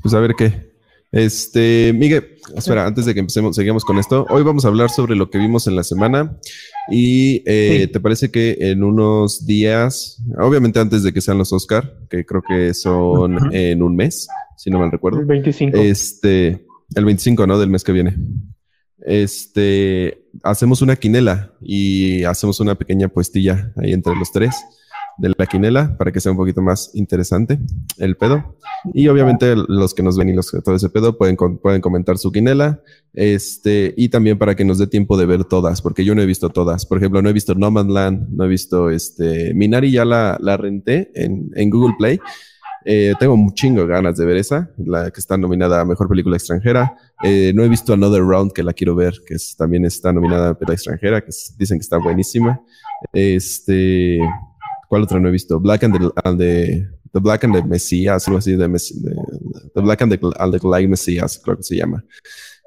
[0.01, 0.69] Pues a ver qué.
[1.11, 4.27] Este, Miguel, espera, antes de que empecemos, seguimos con esto.
[4.31, 6.39] Hoy vamos a hablar sobre lo que vimos en la semana.
[6.91, 11.99] Y eh, te parece que en unos días, obviamente antes de que sean los Oscar,
[12.09, 15.21] que creo que son en un mes, si no mal recuerdo.
[15.21, 15.77] El 25.
[15.77, 17.59] Este, el 25, ¿no?
[17.59, 18.17] Del mes que viene.
[19.01, 24.55] Este, hacemos una quinela y hacemos una pequeña puestilla ahí entre los tres
[25.19, 27.59] de la quinela para que sea un poquito más interesante
[27.99, 28.57] el pedo.
[28.95, 32.19] Y obviamente los que nos ven y los que todo ese pedo pueden, pueden comentar
[32.19, 32.81] su quinela.
[33.13, 36.27] Este, y también para que nos dé tiempo de ver todas, porque yo no he
[36.27, 36.87] visto todas.
[36.87, 40.39] Por ejemplo, no he visto No Man's Land, no he visto este, Minari, ya la,
[40.41, 42.21] la renté en, en Google Play.
[42.85, 46.09] Eh, tengo un chingo de ganas de ver esa, la que está nominada a Mejor
[46.09, 46.97] Película Extranjera.
[47.23, 50.55] Eh, no he visto Another Round, que la quiero ver, que también está nominada a
[50.55, 52.61] Película Extranjera, que dicen que está buenísima.
[53.13, 54.21] Este,
[54.89, 55.61] ¿Cuál otra no he visto?
[55.61, 60.21] Black and the, the, Black and the Messiah, algo así, de, the, Black and the,
[60.39, 62.05] and the Light Messiah, creo que se llama.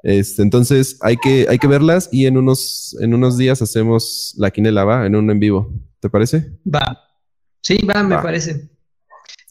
[0.02, 4.50] Este, entonces hay que, hay que verlas y en unos, en unos días hacemos la
[4.50, 5.06] quinela, ¿va?
[5.06, 5.72] En un en vivo.
[6.00, 6.58] ¿Te parece?
[6.66, 6.98] Va.
[7.60, 8.71] Sí, va, me parece.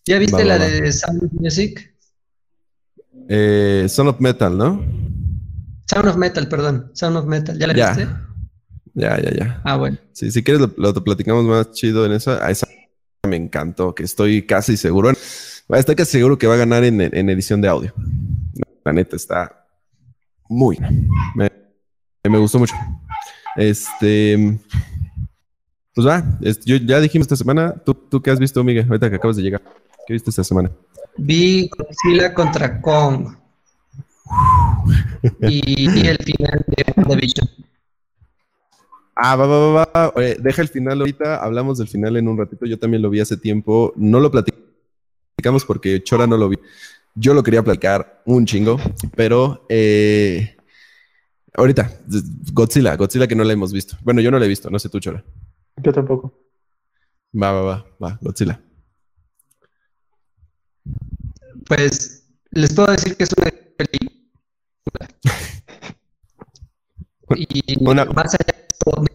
[0.06, 1.94] ¿Ya viste la de Sound of Music?
[3.30, 4.84] Eh, Sound of Metal, ¿no?
[5.86, 6.92] Sound of Metal, perdón.
[6.94, 7.58] Sound of Metal.
[7.58, 8.08] ¿Ya la viste?
[8.94, 9.62] Ya, ya, ya.
[9.64, 9.98] Ah, bueno.
[10.12, 12.46] Sí, si quieres lo, platicamos más chido en esa.
[12.46, 12.68] A esa
[13.28, 15.12] me encantó, que estoy casi seguro.
[15.70, 17.94] Estoy casi seguro que va a ganar en, edición de audio.
[18.84, 19.66] La neta está
[20.50, 20.78] muy.
[21.36, 21.50] Me,
[22.28, 22.74] me gustó mucho.
[23.56, 24.60] Este.
[25.94, 26.24] Pues va,
[26.66, 27.76] yo ya dijimos esta semana.
[27.86, 28.86] ¿Tú, ¿Tú qué has visto, Miguel?
[28.88, 29.62] Ahorita que acabas de llegar.
[30.06, 30.72] ¿Qué viste esta semana?
[31.18, 33.36] Vi Godzilla contra Kong.
[35.42, 37.50] y, el final de WandaVision.
[39.16, 40.14] Ah, va, va, va, va.
[40.40, 42.66] deja el final ahorita, hablamos del final en un ratito.
[42.66, 43.94] Yo también lo vi hace tiempo.
[43.96, 46.58] No lo platicamos porque Chora no lo vi.
[47.14, 48.80] Yo lo quería platicar un chingo,
[49.16, 50.56] pero eh,
[51.54, 51.92] ahorita,
[52.54, 53.98] Godzilla, Godzilla que no la hemos visto.
[54.02, 55.24] Bueno, yo no la he visto, no sé tú, Chora.
[55.78, 56.34] Yo tampoco.
[57.36, 58.62] Va, va, va, va, Godzilla.
[61.72, 65.08] Pues les puedo decir que es una película.
[67.38, 68.54] y más allá de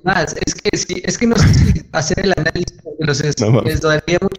[0.03, 3.61] más, es que sí, es que no sé si hacer el análisis de los no,
[3.61, 4.39] les daría mucho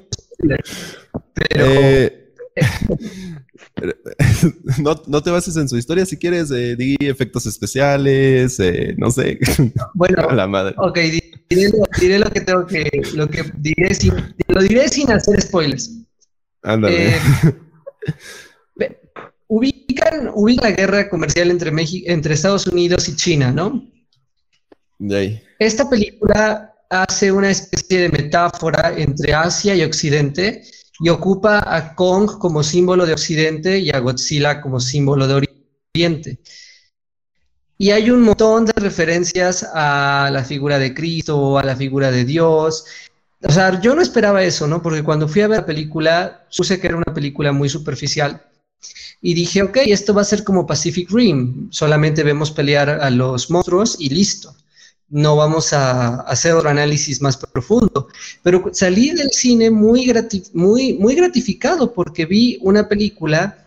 [1.34, 2.34] pero eh,
[4.80, 9.12] no, no, te bases en su historia si quieres, eh, di efectos especiales, eh, no
[9.12, 9.38] sé.
[9.94, 10.74] Bueno, la madre.
[10.80, 10.98] ok,
[11.50, 11.70] diré,
[12.18, 14.16] lo que tengo que, lo que diré sin,
[14.48, 15.92] lo diré sin hacer spoilers.
[16.64, 17.14] Ándale.
[19.50, 23.89] Ubican, ubican la guerra comercial entre, México, entre Estados Unidos y China, ¿no?
[25.00, 25.43] De ahí.
[25.60, 30.63] Esta película hace una especie de metáfora entre Asia y Occidente
[31.00, 35.48] y ocupa a Kong como símbolo de Occidente y a Godzilla como símbolo de
[35.93, 36.39] Oriente.
[37.78, 42.26] Y hay un montón de referencias a la figura de Cristo, a la figura de
[42.26, 42.86] Dios.
[43.48, 44.82] O sea, yo no esperaba eso, ¿no?
[44.82, 48.42] Porque cuando fui a ver la película, supuse que era una película muy superficial.
[49.22, 51.70] Y dije, ok, esto va a ser como Pacific Rim.
[51.72, 54.56] Solamente vemos pelear a los monstruos y listo
[55.10, 58.08] no vamos a hacer otro análisis más profundo.
[58.44, 60.12] Pero salí del cine muy,
[60.54, 63.66] muy, muy gratificado porque vi una película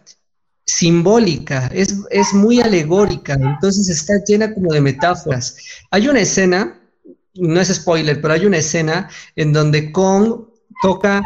[0.66, 5.56] simbólica, es, es, muy alegórica, entonces está llena como de metáforas.
[5.90, 6.79] Hay una escena,
[7.34, 10.46] no es spoiler, pero hay una escena en donde Kong
[10.82, 11.22] toca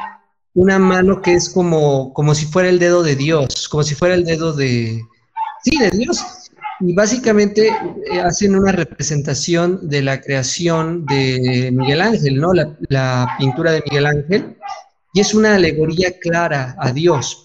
[0.55, 4.15] una mano que es como, como si fuera el dedo de Dios, como si fuera
[4.15, 5.03] el dedo de...
[5.65, 6.23] Sí, de Dios
[6.81, 12.53] y básicamente eh, hacen una representación de la creación de Miguel Ángel, ¿no?
[12.53, 14.57] La, la, pintura de Miguel Ángel,
[15.13, 17.44] y es una alegoría clara a Dios.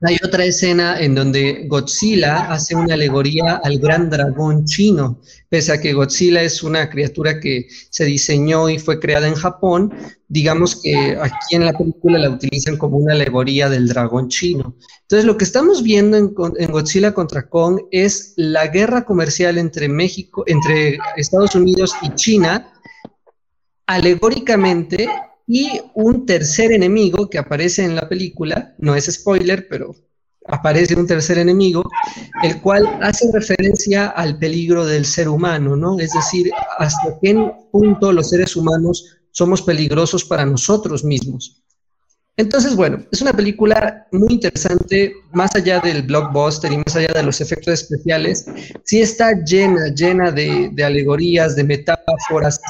[0.00, 5.80] Hay otra escena en donde Godzilla hace una alegoría al gran dragón chino, pese a
[5.80, 9.92] que Godzilla es una criatura que se diseñó y fue creada en Japón,
[10.28, 14.76] digamos que aquí en la película la utilizan como una alegoría del dragón chino.
[15.02, 20.44] Entonces lo que estamos viendo en, Godzilla contra Kong es la guerra comercial entre México,
[20.46, 22.72] entre Estados Unidos y China,
[23.86, 25.08] alegóricamente
[25.48, 29.96] y un tercer enemigo que aparece en la película, no es spoiler, pero
[30.46, 31.82] aparece un tercer enemigo,
[32.42, 35.98] el cual hace referencia al peligro del ser humano, ¿no?
[35.98, 37.34] Es decir, hasta qué
[37.72, 41.62] punto los seres humanos somos peligrosos para nosotros mismos.
[42.36, 47.24] Entonces, bueno, es una película muy interesante, más allá del blockbuster y más allá de
[47.24, 48.46] los efectos especiales,
[48.84, 52.60] sí está llena, llena de, alegorías, de metáforas,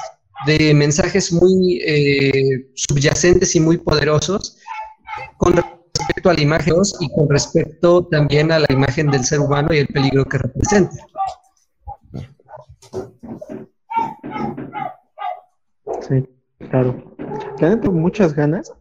[0.46, 4.58] de mensajes muy eh, subyacentes y muy poderosos
[5.36, 9.68] con respecto a la imagen y con respecto también a la imagen del ser humano
[9.72, 10.96] y el peligro que representa.
[16.08, 16.24] Sí,
[16.70, 17.16] claro.
[17.58, 18.72] Tengo muchas ganas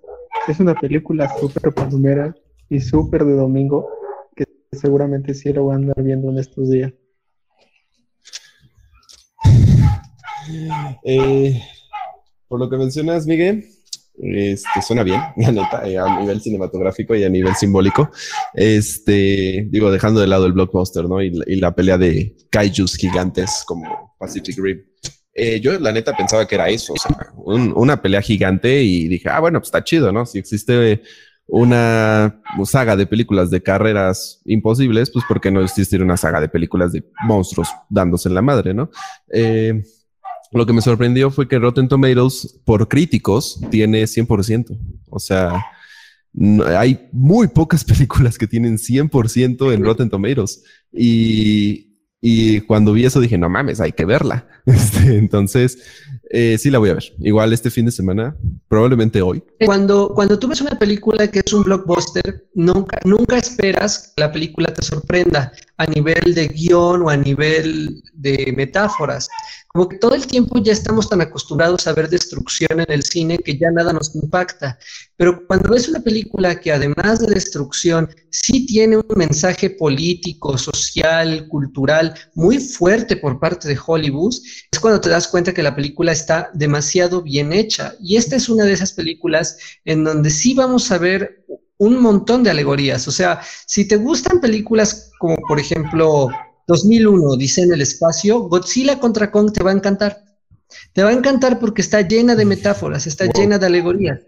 [0.48, 2.34] es una película súper palomera
[2.70, 3.90] y súper de domingo
[4.36, 6.94] que seguramente sí lo voy a andar viendo en estos días.
[11.04, 11.62] Eh,
[12.48, 13.66] por lo que mencionas, Miguel,
[14.20, 18.10] este, suena bien, la neta, eh, a nivel cinematográfico y a nivel simbólico.
[18.54, 21.22] Este, digo, dejando de lado el blockbuster, ¿no?
[21.22, 24.84] Y, la pelea de kaijus gigantes como Pacific Rim.
[25.34, 29.30] Eh, yo la neta pensaba que era eso, o sea, una pelea gigante y dije,
[29.30, 30.26] ah, bueno, pues está chido, ¿no?
[30.26, 31.04] Si existe
[31.46, 36.50] una saga de películas de carreras imposibles, pues ¿por qué no existir una saga de
[36.50, 38.90] películas de monstruos dándose en la madre, ¿no?
[39.32, 39.84] Eh,
[40.52, 44.78] lo que me sorprendió fue que Rotten Tomatoes por críticos tiene 100%.
[45.10, 45.64] O sea,
[46.78, 50.64] hay muy pocas películas que tienen 100% en Rotten Tomatoes.
[50.92, 51.88] Y
[52.22, 54.48] y cuando vi eso dije, no mames, hay que verla.
[54.78, 55.78] Este, entonces,
[56.30, 57.04] eh, sí la voy a ver.
[57.20, 58.36] Igual este fin de semana,
[58.68, 59.42] probablemente hoy.
[59.66, 64.32] Cuando, cuando tú ves una película que es un blockbuster, nunca, nunca esperas que la
[64.32, 69.30] película te sorprenda a nivel de guion o a nivel de metáforas.
[69.68, 73.38] Como que todo el tiempo ya estamos tan acostumbrados a ver destrucción en el cine
[73.38, 74.78] que ya nada nos impacta.
[75.18, 81.48] Pero cuando ves una película que además de destrucción sí tiene un mensaje político, social,
[81.48, 84.34] cultural muy fuerte por parte de Hollywood,
[84.72, 87.96] es cuando te das cuenta que la película está demasiado bien hecha.
[88.00, 91.46] Y esta es una de esas películas en donde sí vamos a ver
[91.78, 93.08] un montón de alegorías.
[93.08, 96.30] O sea, si te gustan películas como por ejemplo
[96.68, 100.24] 2001, dice en el espacio, Godzilla contra Kong te va a encantar.
[100.94, 104.20] Te va a encantar porque está llena de metáforas, está llena de alegorías.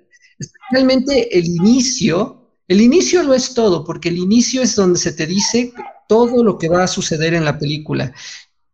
[0.71, 5.25] Realmente el inicio, el inicio lo es todo, porque el inicio es donde se te
[5.25, 5.73] dice
[6.07, 8.13] todo lo que va a suceder en la película.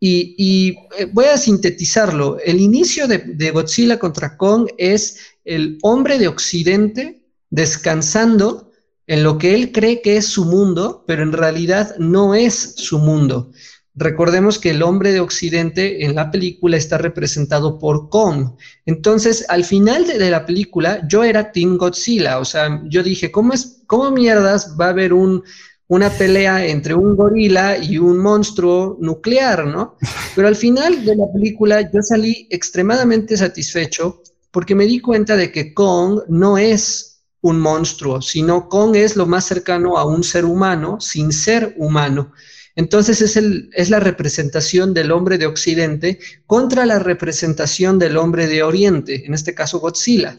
[0.07, 2.37] Y, eh, voy a sintetizarlo.
[2.39, 8.71] El inicio de, de Godzilla contra Kong es el hombre de Occidente descansando
[9.07, 12.99] en lo que él cree que es su mundo, pero en realidad no es su
[12.99, 13.51] mundo.
[13.95, 18.57] Recordemos que el hombre de Occidente en la película está representado por Kong.
[18.85, 22.39] Entonces, al final de, la película, yo era Team Godzilla.
[22.39, 25.43] O sea, yo dije, ¿cómo, es, cómo mierdas va a haber un,
[25.87, 29.97] una pelea entre un gorila y un monstruo nuclear, ¿no?
[30.35, 35.51] Pero al final de la película yo salí extremadamente satisfecho porque me di cuenta de
[35.51, 40.45] que Kong no es un monstruo, sino Kong es lo más cercano a un ser
[40.45, 42.31] humano sin ser humano.
[42.75, 48.47] Entonces es, el, es la representación del hombre de Occidente contra la representación del hombre
[48.47, 50.37] de Oriente, en este caso Godzilla.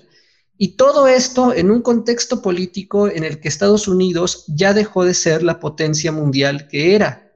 [0.59, 5.15] Y todo esto en un contexto político en el que Estados Unidos ya dejó de
[5.15, 7.33] ser la potencia mundial que era.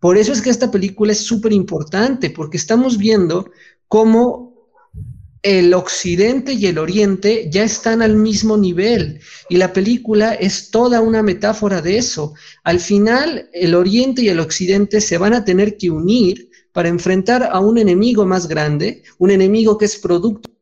[0.00, 3.50] Por eso es que esta película es súper importante, porque estamos viendo
[3.88, 4.54] cómo
[5.44, 11.02] el occidente y el oriente ya están al mismo nivel y la película es toda
[11.02, 12.32] una metáfora de eso.
[12.64, 17.48] Al final, el oriente y el occidente se van a tener que unir para enfrentar
[17.52, 20.53] a un enemigo más grande, un enemigo que es producto.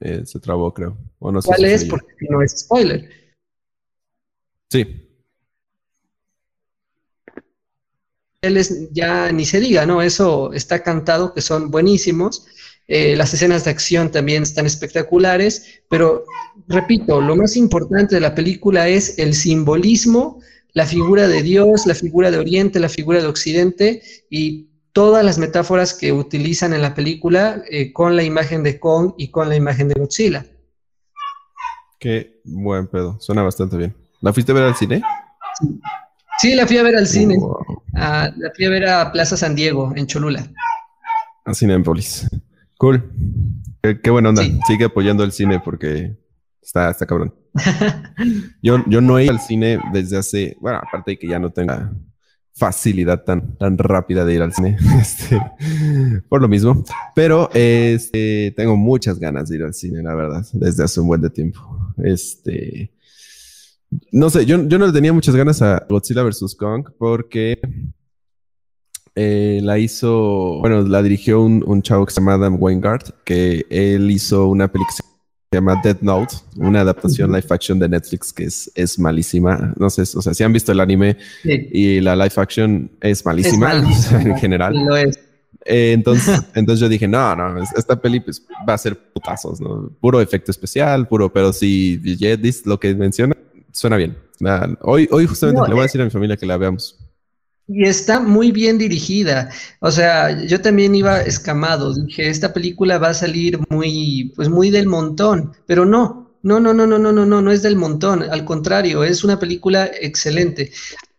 [0.00, 0.96] Eh, se trabó, creo.
[1.18, 1.84] ¿Cuál es?
[1.84, 3.08] Porque no es spoiler.
[4.70, 5.06] Sí,
[8.92, 10.02] ya ni se diga, ¿no?
[10.02, 12.46] Eso está cantado, que son buenísimos.
[12.88, 16.24] Eh, las escenas de acción también están espectaculares, pero
[16.68, 20.40] repito, lo más importante de la película es el simbolismo,
[20.72, 24.65] la figura de Dios, la figura de Oriente, la figura de Occidente y
[24.96, 29.28] todas las metáforas que utilizan en la película eh, con la imagen de Kong y
[29.28, 30.46] con la imagen de Godzilla.
[32.00, 33.94] Qué buen pedo, suena bastante bien.
[34.22, 35.02] ¿La fuiste a ver al cine?
[35.60, 35.80] Sí.
[36.38, 37.36] Sí, la fui a ver al cine.
[37.92, 40.50] la fui a ver a Plaza San Diego, en Cholula.
[41.44, 42.26] A Cinepolis.
[42.78, 43.04] Cool.
[44.02, 44.44] Qué, buena onda.
[44.66, 46.16] Sigue apoyando el cine porque
[46.62, 47.34] está, está cabrón.
[48.62, 51.50] yo, yo no he ido al cine desde hace, bueno, aparte de que ya no
[51.50, 51.92] tenga
[52.56, 55.40] facilidad tan, tan rápida de ir al cine, este,
[56.28, 56.84] por lo mismo.
[57.14, 61.20] Pero este, tengo muchas ganas de ir al cine, la verdad, desde hace un buen
[61.20, 61.60] de tiempo.
[62.02, 62.92] Este,
[64.10, 66.54] no sé, yo, yo no le tenía muchas ganas a Godzilla vs.
[66.58, 67.58] Kong porque
[69.14, 73.66] eh, la hizo, bueno, la dirigió un, un chavo que se llama Adam Weingart, que
[73.70, 75.05] él hizo una película
[75.56, 79.72] se llama Dead Note, una adaptación live action de Netflix que es, es malísima.
[79.78, 83.72] No sé, o sea, si han visto el anime y la live action es malísima,
[84.20, 84.74] en general.
[84.84, 85.18] Lo es.
[85.64, 89.90] Eh, entonces, entonces yo dije, no, no, esta peli pues, va a ser putazos, ¿no?
[89.98, 92.02] Puro efecto especial, puro, pero si
[92.66, 93.34] lo que menciona,
[93.72, 94.14] suena bien.
[94.82, 96.98] Hoy, hoy justamente le voy a decir a mi familia que la veamos.
[97.68, 99.50] Y está muy bien dirigida.
[99.80, 101.94] O sea, yo también iba escamado.
[101.94, 105.52] Dije, esta película va a salir muy, pues muy del montón.
[105.66, 108.22] Pero no, no, no, no, no, no, no, no, no es del montón.
[108.22, 110.70] Al contrario, es una película excelente.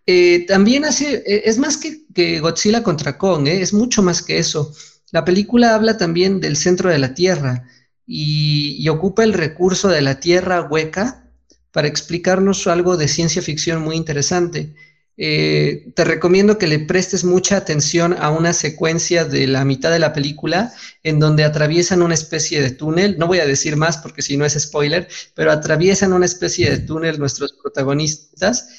[0.06, 4.40] Eh, también hace, eh, es más que, Godzilla contra Kong, eh, es mucho más que
[4.40, 4.74] eso.
[5.12, 7.68] La película habla también del centro de la Tierra
[8.06, 11.30] y ocupa el recurso de la Tierra hueca
[11.74, 14.74] para explicarnos algo de ciencia ficción muy interesante.
[15.20, 19.98] Eh, te recomiendo que le prestes mucha atención a una secuencia de la mitad de
[19.98, 23.18] la película en donde atraviesan una especie de túnel.
[23.18, 26.78] No voy a decir más porque si no es spoiler, pero atraviesan una especie de
[26.78, 28.70] túnel nuestros protagonistas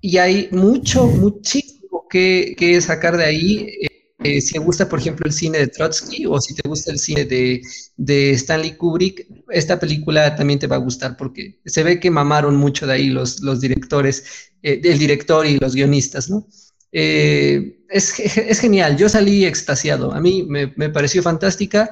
[0.00, 3.66] y hay mucho, muchísimo que, que sacar de ahí.
[4.22, 7.24] Si te gusta, por ejemplo, el cine de Trotsky o si te gusta el cine
[7.24, 7.62] de,
[7.96, 12.56] de, Stanley Kubrick, esta película también te va a gustar porque se ve que mamaron
[12.56, 14.24] mucho de ahí los, los directores,
[14.62, 16.48] eh, el director y los guionistas, ¿no?
[16.90, 21.90] Eh, es, es, genial, yo salí extasiado, a mí me, me, pareció fantástica,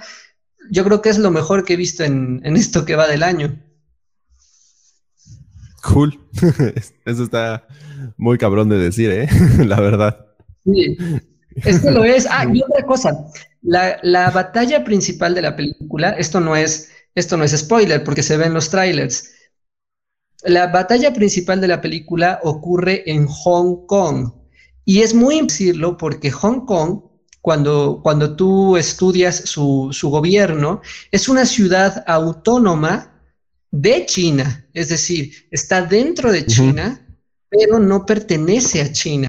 [0.71, 3.23] yo creo que es lo mejor que he visto en, en esto que va del
[3.23, 3.57] año.
[5.83, 6.19] Cool,
[7.05, 7.69] eso está
[8.17, 9.29] muy cabrón de decir, ¿eh?
[9.65, 10.27] La verdad.
[10.65, 10.97] Sí.
[11.65, 12.27] Esto lo es.
[12.31, 13.27] Ah, y otra cosa.
[13.63, 18.23] La, la, batalla principal de la película, esto no es, esto no es spoiler porque
[18.23, 19.33] se ve en los trailers.
[20.45, 24.33] La batalla principal de la película ocurre en Hong Kong.
[24.85, 27.01] Y es muy decirlo porque Hong Kong,
[27.41, 30.81] cuando, cuando tú estudias su, su gobierno,
[31.11, 33.21] es una ciudad autónoma
[33.73, 34.69] de China.
[34.73, 37.05] Es decir, está dentro de China,
[37.49, 39.29] pero no pertenece a China.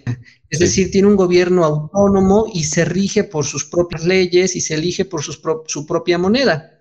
[0.49, 4.75] Es decir, tiene un gobierno autónomo y se rige por sus propias leyes y se
[4.75, 6.77] elige por sus su propia moneda.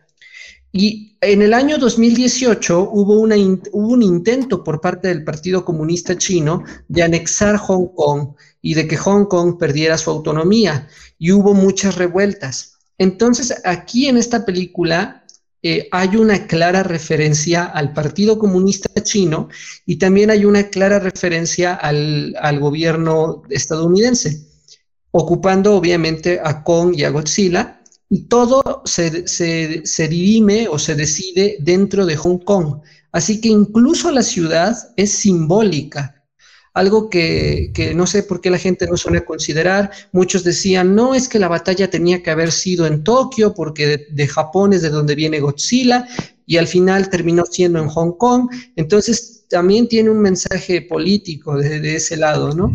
[0.72, 6.16] Y en el año 2018 hubo, una hubo un intento por parte del Partido Comunista
[6.18, 10.88] Chino de anexar Hong Kong y de que Hong Kong perdiera su autonomía
[11.18, 12.78] y hubo muchas revueltas.
[12.98, 15.24] Entonces, aquí en esta película
[15.68, 19.48] eh, hay una clara referencia al Partido Comunista Chino
[19.84, 24.46] y también hay una clara referencia al, gobierno estadounidense,
[25.10, 31.56] ocupando obviamente a Kong y a Godzilla, y todo se, se dirime o se decide
[31.60, 32.82] dentro de Hong Kong.
[33.10, 36.15] Así que incluso la ciudad es simbólica
[36.76, 39.90] algo que, que, no sé por qué la gente no suele considerar.
[40.12, 44.28] Muchos decían, no, es que la batalla tenía que haber sido en Tokio porque de,
[44.28, 46.06] Japón es de donde viene Godzilla
[46.44, 48.50] y al final terminó siendo en Hong Kong.
[48.76, 52.70] Entonces también tiene un mensaje político de, de ese lado, ¿no?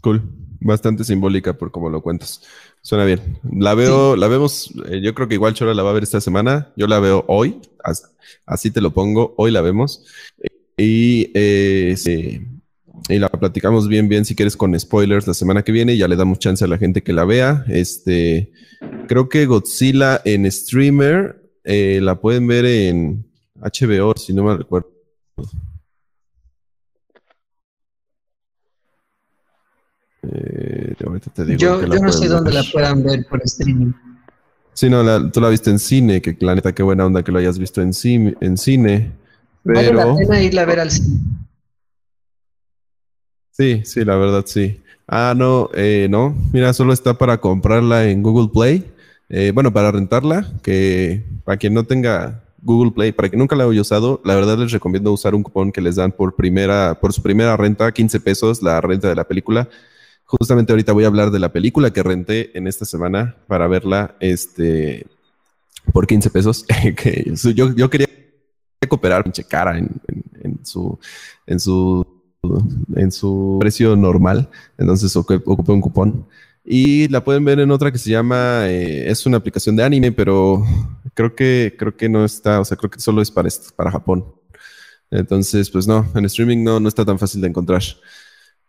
[0.00, 0.22] Cool,
[0.58, 2.42] bastante simbólica por cómo lo cuentas.
[2.80, 3.38] Suena bien.
[3.48, 4.20] La veo, sí.
[4.20, 6.72] la vemos, eh, yo creo que igual Chora la va a ver esta semana.
[6.76, 8.10] Yo la veo hoy, as,
[8.44, 10.04] así te lo pongo, hoy la vemos.
[10.82, 12.40] Y, eh, sí,
[13.08, 15.96] y la platicamos bien, bien, si quieres, con spoilers la semana que viene.
[15.96, 17.64] Ya le damos chance a la gente que la vea.
[17.68, 18.50] Este,
[19.06, 23.24] creo que Godzilla en streamer eh, la pueden ver en
[23.54, 24.90] HBO, si no me recuerdo.
[30.24, 30.96] Eh,
[31.32, 32.64] te digo yo, yo no sé dónde ver.
[32.64, 33.92] la puedan ver por streaming.
[34.72, 37.30] Sí, no, la, tú la viste en cine, que la neta, qué buena onda que
[37.30, 39.21] lo hayas visto en, cine, en cine.
[39.64, 39.74] Pero...
[39.74, 41.20] Vale la pena irla a ver al cine.
[43.50, 44.80] Sí, sí, la verdad sí.
[45.06, 46.34] Ah, no, eh, no.
[46.52, 48.90] Mira, solo está para comprarla en Google Play.
[49.28, 53.64] Eh, bueno, para rentarla, que para quien no tenga Google Play, para quien nunca la
[53.64, 57.12] haya usado, la verdad les recomiendo usar un cupón que les dan por primera, por
[57.12, 59.68] su primera renta, 15 pesos, la renta de la película.
[60.24, 64.16] Justamente ahorita voy a hablar de la película que renté en esta semana para verla,
[64.20, 65.06] este,
[65.92, 66.64] por 15 pesos.
[66.96, 68.08] que yo, yo quería
[68.92, 70.98] cooperar pinche cara en, su
[71.46, 72.06] en su
[72.96, 74.50] en su precio normal.
[74.76, 76.26] Entonces ocupé un cupón.
[76.64, 80.12] Y la pueden ver en otra que se llama eh, es una aplicación de anime
[80.12, 80.64] pero
[81.14, 84.26] creo que creo que no está o sea creo que solo es para para Japón.
[85.10, 87.82] Entonces pues no en streaming no no está tan fácil de encontrar.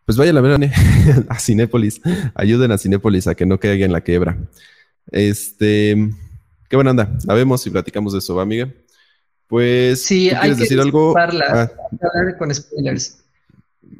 [0.06, 0.72] Pues vayan a ver
[1.30, 2.02] a Cinépolis.
[2.36, 4.38] Ayuden a Cinépolis a que no caiga en la quiebra.
[5.12, 6.10] Este
[6.70, 7.18] qué buena onda.
[7.26, 8.70] La vemos y platicamos de eso va amiga
[9.48, 11.14] pues, sí, hay que decir algo?
[11.18, 11.70] Ah.
[12.38, 13.24] con spoilers.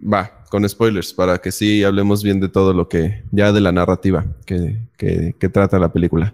[0.02, 3.72] Va, con spoilers, para que sí hablemos bien de todo lo que, ya de la
[3.72, 6.34] narrativa que, que, trata la película.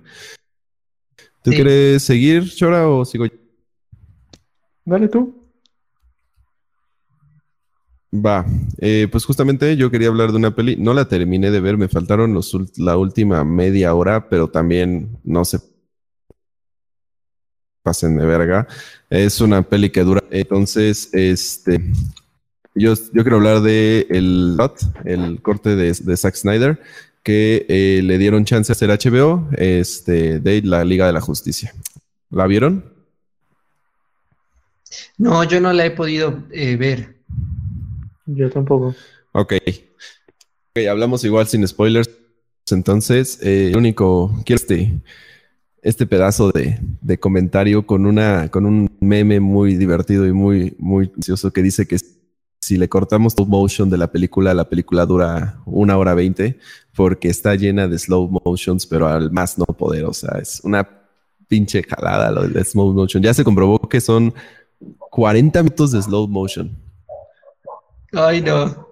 [1.43, 3.33] ¿Tú quieres seguir, Chora, o sigo yo?
[4.85, 5.39] Dale tú.
[8.11, 8.43] Va,
[8.79, 11.87] eh, pues justamente yo quería hablar de una peli, no la terminé de ver, me
[11.87, 15.59] faltaron los, la última media hora, pero también no se
[17.89, 18.67] pasen de verga.
[19.09, 21.81] Es una peli que dura, entonces, este,
[22.75, 24.55] yo, yo quiero hablar de el,
[25.05, 26.79] el corte de, de Zack Snyder,
[27.23, 31.73] que eh, le dieron chance a hacer HBO, este, de la Liga de la Justicia.
[32.29, 32.93] ¿La vieron?
[35.17, 37.15] No, yo no la he podido eh, ver.
[38.27, 38.93] Yo tampoco.
[39.31, 39.53] Ok.
[39.65, 42.07] Ok, hablamos igual sin spoilers.
[42.69, 45.01] Entonces, eh, el único, quiero este,
[45.81, 51.07] este pedazo de, de, comentario con una, con un meme muy divertido y muy, muy
[51.07, 51.97] gracioso que dice que
[52.61, 56.59] si le cortamos slow motion de la película, la película dura una hora veinte
[56.95, 60.05] porque está llena de slow motions, pero al más no poder.
[60.05, 60.87] O sea, es una
[61.47, 63.23] pinche jalada lo del slow motion.
[63.23, 64.33] Ya se comprobó que son
[65.09, 66.77] 40 minutos de slow motion.
[68.11, 68.89] Ay, no.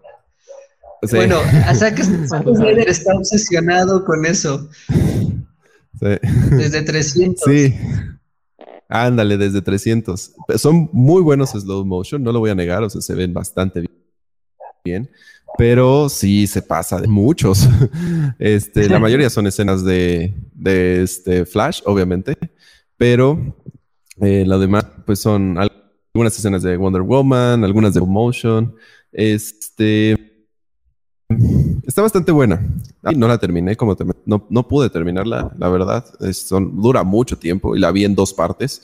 [1.12, 4.70] Bueno, hasta que está obsesionado con eso.
[6.00, 7.44] Desde 300.
[7.44, 7.74] Sí.
[8.90, 10.34] Ándale, desde 300.
[10.58, 13.86] Son muy buenos slow motion, no lo voy a negar, o sea, se ven bastante
[14.84, 15.10] bien.
[15.58, 17.68] Pero sí se pasa de muchos.
[18.40, 22.38] Este, la mayoría son escenas de, de este Flash, obviamente.
[22.96, 23.58] Pero
[24.22, 28.76] eh, lo demás, pues son algunas escenas de Wonder Woman, algunas de motion.
[29.12, 30.27] Este.
[31.88, 32.62] Está bastante buena.
[33.16, 36.06] No la terminé, como no, no, pude terminarla, la verdad.
[36.34, 38.82] son, dura mucho tiempo y la vi en dos partes.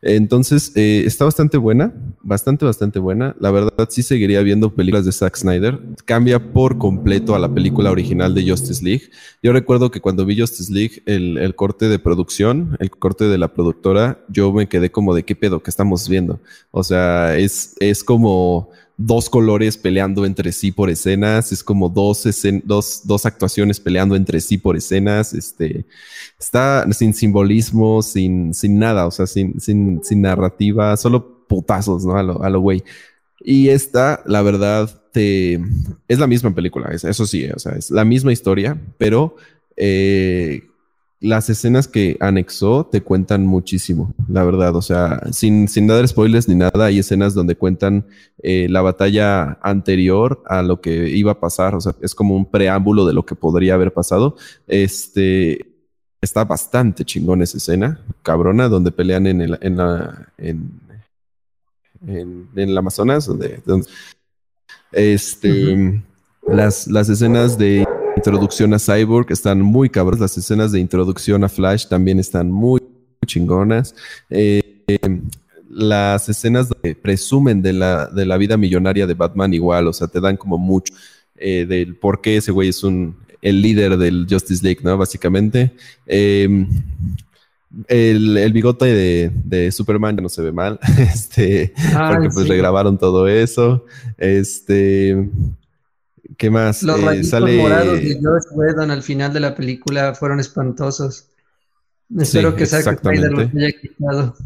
[0.00, 1.92] Entonces, eh, está bastante buena,
[2.22, 3.36] bastante, bastante buena.
[3.38, 5.78] La verdad, sí seguiría viendo películas de Zack Snyder.
[6.06, 9.10] Cambia por completo a la película original de Justice League.
[9.42, 13.36] Yo recuerdo que cuando vi Justice League, el, el corte de producción, el corte de
[13.36, 16.40] la productora, yo me quedé como de qué pedo que estamos viendo.
[16.70, 22.24] O sea, es, es como dos colores peleando entre sí por escenas, es como dos,
[22.64, 25.86] dos, dos, actuaciones peleando entre sí por escenas, este,
[26.38, 32.16] está sin simbolismo, sin, sin nada, o sea, sin, sin, sin narrativa, solo putazos, ¿no?
[32.16, 32.82] A lo, a lo güey.
[33.40, 35.60] Y esta, la verdad, te,
[36.08, 39.36] es la misma película, eso sí, o sea, es la misma historia, pero
[39.76, 40.67] eh,
[41.20, 44.76] las escenas que anexó te cuentan muchísimo, la verdad.
[44.76, 48.06] O sea, sin, sin dar spoilers ni nada, hay escenas donde cuentan
[48.42, 51.74] eh, la batalla anterior a lo que iba a pasar.
[51.74, 54.36] O sea, es como un preámbulo de lo que podría haber pasado.
[54.68, 55.66] Este
[56.20, 60.80] está bastante chingón esa escena, cabrona, donde pelean en el, en la, en,
[62.06, 63.62] en, el Amazonas, donde,
[64.92, 66.02] este,
[66.46, 67.86] las, las escenas de
[68.18, 70.20] introducción a Cyborg están muy cabros.
[70.20, 72.80] Las escenas de introducción a Flash también están muy,
[73.26, 73.94] chingonas.
[74.30, 74.60] Eh,
[75.70, 80.08] las escenas que presumen de la, de la vida millonaria de Batman igual, o sea,
[80.08, 80.92] te dan como mucho
[81.36, 84.96] eh, del por qué ese güey es un, el líder del Justice League, ¿no?
[84.96, 85.72] Básicamente.
[86.06, 86.68] Em,
[87.86, 93.84] el, bigote de, Superman ya no se ve mal, este, porque pues regrabaron todo eso.
[94.16, 95.28] Este,
[96.36, 96.82] ¿Qué más?
[96.82, 101.28] Los eh, morados de George Whedon al final de la película fueron espantosos.
[102.16, 104.36] Espero que Zack Snyder los haya quitado.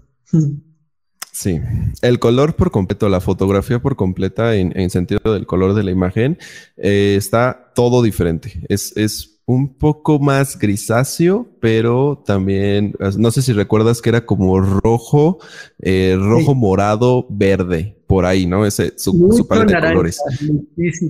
[1.33, 1.61] Sí,
[2.03, 6.39] el color por completo, la fotografía por completa en, sentido del color de la imagen,
[6.77, 8.61] eh, está todo diferente.
[8.69, 14.61] Es, es un poco más grisáceo, pero también, no sé si recuerdas que era como
[14.61, 15.39] rojo,
[15.81, 18.65] eh, rojo, morado, verde, por ahí, ¿no?
[18.65, 20.21] Ese, su, su paleta de colores.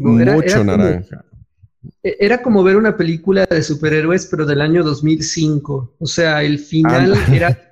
[0.00, 1.24] Mucho naranja.
[2.02, 5.96] E, era como ver una película de superhéroes, pero del año 2005.
[5.98, 7.71] O sea, el final era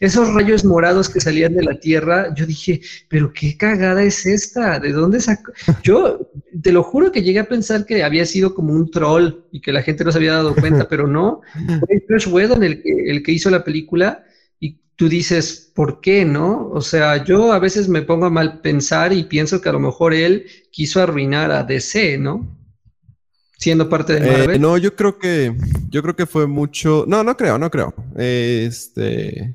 [0.00, 4.78] esos rayos morados que salían de la tierra, yo dije, pero qué cagada es esta,
[4.78, 5.52] ¿de dónde sacó?
[5.82, 6.30] Yo
[6.62, 9.72] te lo juro que llegué a pensar que había sido como un troll y que
[9.72, 11.40] la gente no se había dado cuenta, pero no,
[11.86, 14.24] fue Josh Whedon el que, el que hizo la película
[14.60, 16.68] y tú dices, ¿por qué no?
[16.70, 19.80] O sea, yo a veces me pongo a mal pensar y pienso que a lo
[19.80, 22.46] mejor él quiso arruinar a DC, ¿no?
[23.56, 24.56] Siendo parte de Marvel?
[24.56, 25.54] Eh, no, yo creo que
[25.90, 27.04] yo creo que fue mucho.
[27.06, 27.94] No, no creo, no creo.
[28.16, 29.54] este.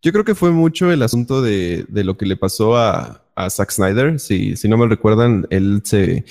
[0.00, 3.50] Yo creo que fue mucho el asunto de, de lo que le pasó a, a
[3.50, 4.20] Zack Snyder.
[4.20, 6.24] Si, si no me recuerdan, él se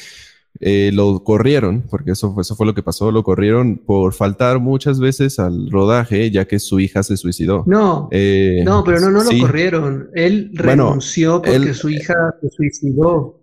[0.59, 4.59] eh, lo corrieron, porque eso fue, eso fue lo que pasó, lo corrieron por faltar
[4.59, 7.63] muchas veces al rodaje, ya que su hija se suicidó.
[7.67, 10.09] No, eh, no, pero no, no lo corrieron.
[10.15, 13.36] Él renunció porque su hija se suicidó.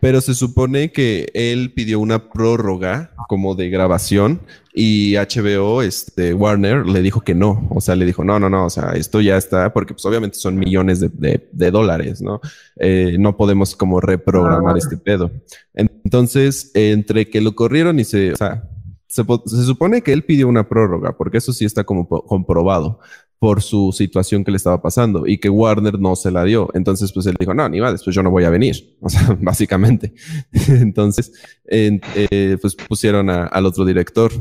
[0.00, 4.40] Pero se supone que él pidió una prórroga como de grabación
[4.72, 7.66] y HBO, este, Warner, le dijo que no.
[7.70, 10.38] O sea, le dijo, no, no, no, o sea, esto ya está, porque pues obviamente
[10.38, 12.40] son millones de, dólares, ¿no?
[12.76, 14.78] Eh, no podemos como reprogramar ah.
[14.78, 15.30] este pedo.
[15.74, 18.68] Entonces, entre que lo corrieron y se, o sea,
[19.08, 23.00] se, se, supone que él pidió una prórroga, porque eso sí está como comprobado
[23.38, 26.70] por su situación que le estaba pasando y que Warner no se la dio.
[26.74, 28.96] Entonces, pues él dijo, no, ni va, después yo no voy a venir.
[29.00, 30.12] O sea, básicamente.
[30.68, 31.32] Entonces,
[31.66, 34.32] eh, pues pusieron al otro director.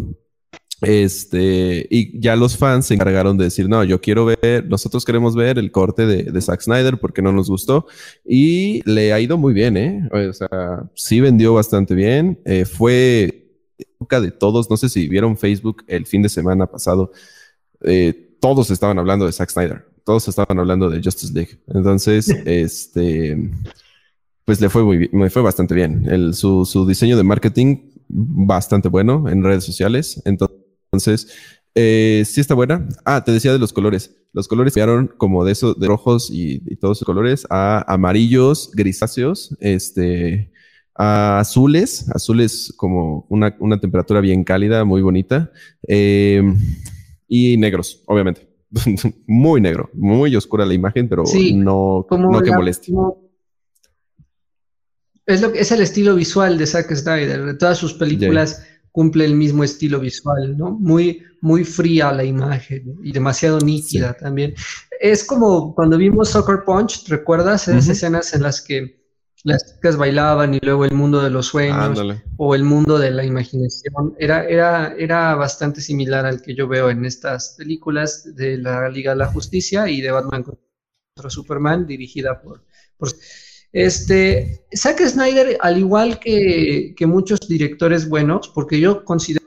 [0.81, 5.35] Este, y ya los fans se encargaron de decir, no, yo quiero ver, nosotros queremos
[5.35, 7.87] ver el corte de, de Zack Snyder porque no nos gustó.
[8.25, 10.09] Y le ha ido muy bien, ¿eh?
[10.11, 12.39] O sea, sí vendió bastante bien.
[12.45, 13.47] Eh, fue
[13.79, 17.11] época de todos, no sé si vieron Facebook el fin de semana pasado.
[17.83, 21.59] Eh, todos estaban hablando de Zack Snyder, todos estaban hablando de Justice League.
[21.67, 23.51] Entonces, este,
[24.45, 26.05] pues le fue muy bien, me fue bastante bien.
[26.09, 27.77] El, su, su, diseño de marketing
[28.07, 30.21] bastante bueno en redes sociales.
[30.25, 31.27] Entonces,
[31.75, 32.87] eh, sí está buena.
[33.05, 34.15] Ah, te decía de los colores.
[34.33, 39.55] Los colores cambiaron como de esos, de rojos y, todos los colores a amarillos, grisáceos,
[39.59, 40.51] este,
[40.95, 45.51] a azules, azules como una, una temperatura bien cálida, muy bonita.
[45.87, 46.41] Eh,
[47.27, 48.47] y negros, obviamente.
[49.27, 51.23] muy negro, muy oscura la imagen, pero
[51.53, 52.91] no, no que moleste.
[55.25, 57.45] es, lo que, es el estilo visual de Zack Snyder.
[57.45, 60.71] De todas sus películas cumple el mismo estilo visual, ¿no?
[60.71, 64.53] Muy, muy fría la imagen y demasiado nítida también.
[64.99, 69.06] Es como cuando vimos Soccer Punch, ¿recuerdas esas escenas en las que
[69.43, 71.99] las chicas bailaban y luego el mundo de los sueños
[72.37, 74.15] o el mundo de la imaginación.
[74.17, 79.11] Era, era, era bastante similar al que yo veo en estas películas de la Liga
[79.11, 82.63] de la Justicia y de Batman contra Superman, dirigida por,
[82.97, 83.09] por
[83.71, 89.45] este Zack Snyder, al igual que, que, muchos directores buenos, porque yo considero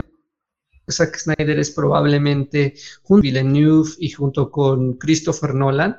[0.87, 5.99] que Zack Snyder es probablemente junto a Villeneuve y junto con Christopher Nolan,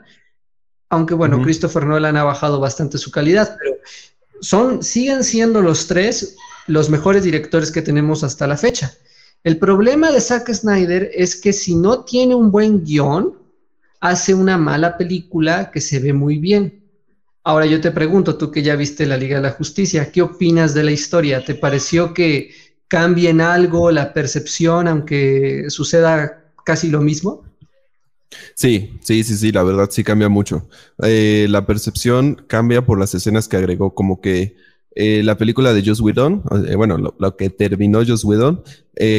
[0.90, 3.71] aunque bueno, Christopher Nolan ha bajado bastante su calidad, pero
[4.42, 6.36] son, siguen siendo los tres
[6.68, 8.94] los mejores directores que tenemos hasta la fecha.
[9.44, 13.34] El problema de Zack Snyder es que si no tiene un buen guion,
[14.00, 16.80] hace una mala película que se ve muy bien.
[17.44, 20.74] Ahora yo te pregunto, tú que ya viste la Liga de la Justicia, ¿qué opinas
[20.74, 21.44] de la historia?
[21.44, 22.52] ¿Te pareció que
[22.88, 27.44] cambie en algo la percepción, aunque suceda casi lo mismo?
[28.56, 30.68] Sí, sí, sí, sí, la verdad sí cambia mucho.
[31.04, 34.56] Eh, la percepción cambia por las escenas que agregó, como que
[34.96, 38.64] eh, la película de Joss Whedon, eh, bueno, lo, que terminó Joss Whedon,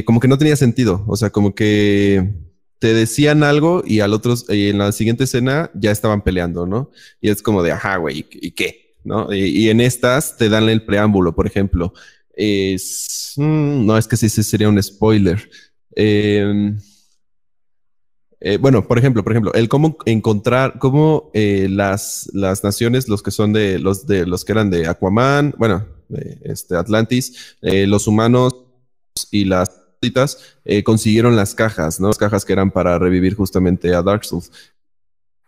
[0.04, 2.30] como que no tenía sentido, o sea, como que
[2.78, 6.90] te decían algo y al otro, en la siguiente escena ya estaban peleando, ¿no?
[7.20, 8.96] Y es como de, ajá, güey, ¿y qué?
[9.04, 9.32] ¿No?
[9.32, 11.92] Y, en estas te dan el preámbulo, por ejemplo.
[12.34, 15.48] Es, mm, no, es que sí, sí sería un spoiler.
[15.96, 16.74] Eh,
[18.44, 23.22] eh, bueno, por ejemplo, por ejemplo, el cómo encontrar, cómo eh, las, las naciones, los
[23.22, 27.86] que son de los de los que eran de Aquaman, bueno, de este Atlantis, eh,
[27.86, 28.56] los humanos
[29.30, 29.70] y las
[30.64, 32.08] eh, consiguieron las cajas, ¿no?
[32.08, 34.50] Las cajas que eran para revivir justamente a Dark Souls.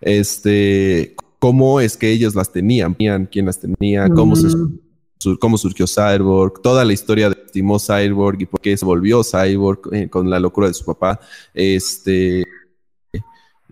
[0.00, 5.36] Este, cómo es que ellos las tenían, quién las tenía, cómo se mm.
[5.40, 10.08] cómo surgió Cyborg, toda la historia de Timo Cyborg y por qué se volvió Cyborg
[10.10, 11.18] con la locura de su papá.
[11.52, 12.44] Este,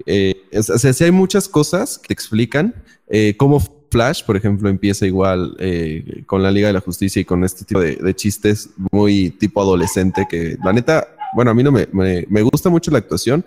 [0.06, 2.74] eh, o sea, si hay muchas cosas que te explican
[3.08, 7.26] eh, cómo Flash, por ejemplo, empieza igual eh, con la Liga de la Justicia y
[7.26, 11.70] con este tipo de, chistes muy tipo adolescente que la neta, bueno, a mí no
[11.70, 13.44] me, me, gusta mucho la actuación,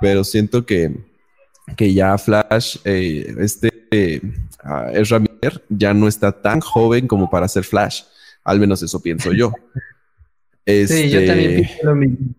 [0.00, 0.96] pero siento que,
[1.76, 8.02] que ya Flash, este es Ramírez, ya no está tan joven como para ser Flash.
[8.44, 9.52] Al menos eso pienso yo.
[10.64, 12.37] sí, yo también este, pienso lo mismo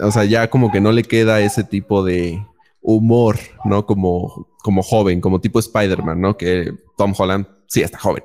[0.00, 2.44] o sea, ya como que no le queda ese tipo de
[2.80, 3.86] humor, ¿no?
[3.86, 6.36] Como, como joven, como tipo Spider-Man, ¿no?
[6.36, 8.24] Que Tom Holland sí está joven.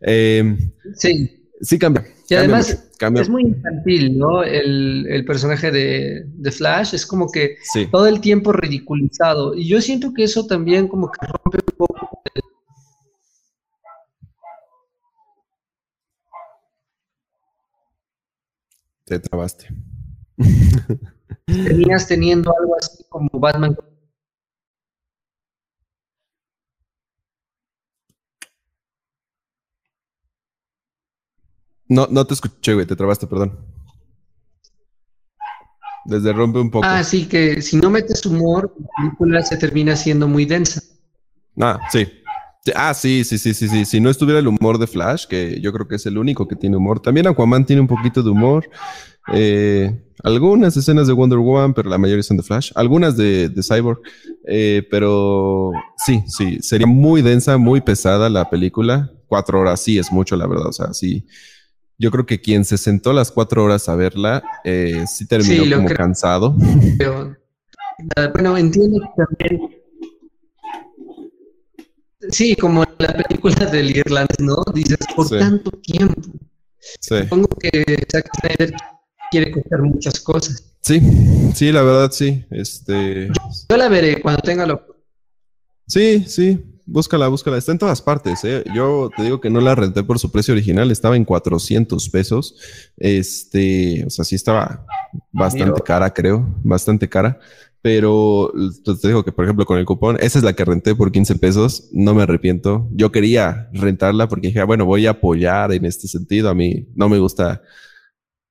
[0.00, 1.34] Em, sí.
[1.60, 2.06] Sí cambia.
[2.28, 4.44] Y además es muy infantil, ¿no?
[4.44, 7.56] El, personaje de, Flash es como que
[7.90, 9.54] todo el tiempo ridiculizado.
[9.54, 12.22] Y yo siento que eso también como que rompe un poco
[19.04, 19.68] Te trabaste.
[21.46, 23.76] Terminas teniendo algo así como Batman.
[31.88, 33.58] No, no te escuché, güey, te trabaste, perdón.
[36.04, 36.86] Desde rompe un poco.
[36.86, 40.82] Ah, sí, que si no metes humor, la película se termina siendo muy densa.
[41.60, 42.06] Ah, sí.
[42.74, 43.84] Ah, sí, sí, sí, sí, sí.
[43.84, 46.56] Si no estuviera el humor de Flash, que yo creo que es el único que
[46.56, 47.00] tiene humor.
[47.00, 48.68] También Aquaman tiene un poquito de humor.
[49.32, 52.72] Eh, algunas escenas de Wonder Woman, pero la mayoría son de Flash.
[52.74, 54.00] Algunas de, Cyborg.
[54.46, 56.58] Eh, pero sí, sí.
[56.60, 59.12] Sería muy densa, muy pesada la película.
[59.26, 60.68] Cuatro horas sí es mucho, la verdad.
[60.68, 61.26] O sea, sí.
[61.98, 65.88] Yo creo que quien se sentó las cuatro horas a verla, eh, sí terminó como
[65.88, 66.54] cansado.
[68.32, 69.77] bueno, entiendo que también
[72.30, 74.56] Sí, como la película del irlandés, ¿no?
[74.74, 76.20] Dices, por tanto tiempo.
[77.00, 78.74] Supongo que Zack Snyder
[79.30, 80.62] quiere contar muchas cosas.
[80.80, 81.00] Sí,
[81.54, 82.44] sí, la verdad, sí.
[82.50, 83.28] Este...
[83.68, 84.86] Yo, la veré cuando tenga lo...
[85.86, 87.58] Sí, sí, búscala, búscala.
[87.58, 88.44] Está en todas partes.
[88.44, 88.64] ¿eh?
[88.74, 92.54] Yo te digo que no la renté por su precio original, estaba en 400 pesos.
[92.96, 94.86] Este, o sea, sí estaba
[95.32, 97.38] bastante cara, creo, bastante cara.
[97.80, 98.52] Pero
[98.84, 101.12] pues, te digo que, por ejemplo, con el cupón, esa es la que renté por
[101.12, 101.88] 15 pesos.
[101.92, 102.88] No me arrepiento.
[102.92, 106.48] Yo quería rentarla porque dije, ah, bueno, voy a apoyar en este sentido.
[106.48, 107.62] A mí no me gusta,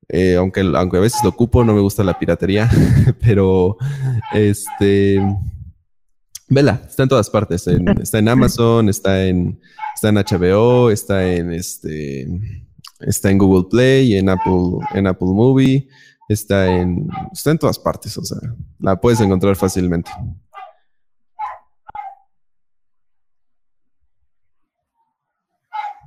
[0.07, 2.69] eh, aunque, aunque a veces lo ocupo, no me gusta la piratería.
[3.21, 3.77] pero
[4.33, 5.21] este.
[6.49, 7.67] Vela, está en todas partes.
[8.01, 9.59] está en Amazon, está en,
[9.93, 12.27] está en HBO, está en este.
[13.01, 15.87] Está en Google Play en Apple, en Apple Movie.
[16.27, 18.37] Está en, está en todas partes, o sea,
[18.79, 20.11] la puedes encontrar fácilmente.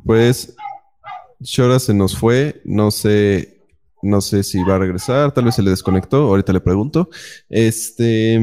[0.04, 0.54] Pues
[1.40, 3.62] Shora se nos fue, no sé,
[4.02, 7.08] no sé si va a regresar, tal vez se le desconectó, ahorita le pregunto.
[7.48, 8.36] Este,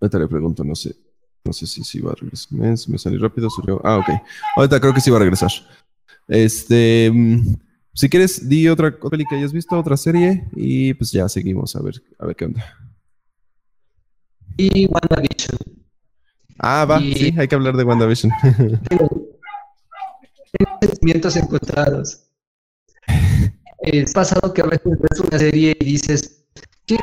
[0.00, 0.96] ahorita le pregunto, no sé,
[1.44, 2.52] no sé si, si va a regresar.
[2.52, 3.48] Me, me salió rápido,
[3.84, 4.08] Ah, ok.
[4.56, 5.50] Ahorita creo que sí va a regresar.
[6.26, 7.12] Este,
[7.92, 11.82] si quieres, di otra peli que hayas visto, otra serie, y pues ya seguimos a
[11.82, 12.64] ver, a ver qué onda.
[14.56, 15.58] Y WandaVision.
[16.58, 18.32] Ah, va, sí, hay que hablar de WandaVision.
[18.88, 19.08] Tengo,
[20.80, 22.26] sentimientos encontrados.
[23.82, 26.44] Es pasado que a veces ves una serie y dices,
[26.86, 26.98] qué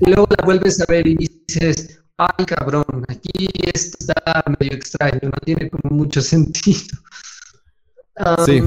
[0.00, 5.20] Y luego la vuelves a ver y dices, ay cabrón, aquí esto está medio extraño,
[5.22, 6.98] no tiene como mucho sentido.
[8.44, 8.62] sí.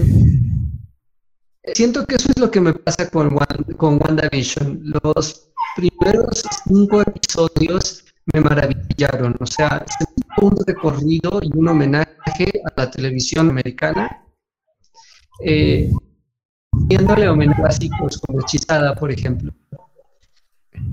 [1.74, 3.38] Siento que eso es lo que me pasa con,
[3.78, 4.82] con WandaVision.
[5.04, 9.36] Los primeros cinco episodios me maravillaron.
[9.40, 9.86] O sea,
[10.42, 14.24] un recorrido y un homenaje a la televisión americana.
[15.44, 15.92] Eh,
[16.88, 17.80] viéndole homenajes
[18.26, 19.54] como Hechizada, por ejemplo.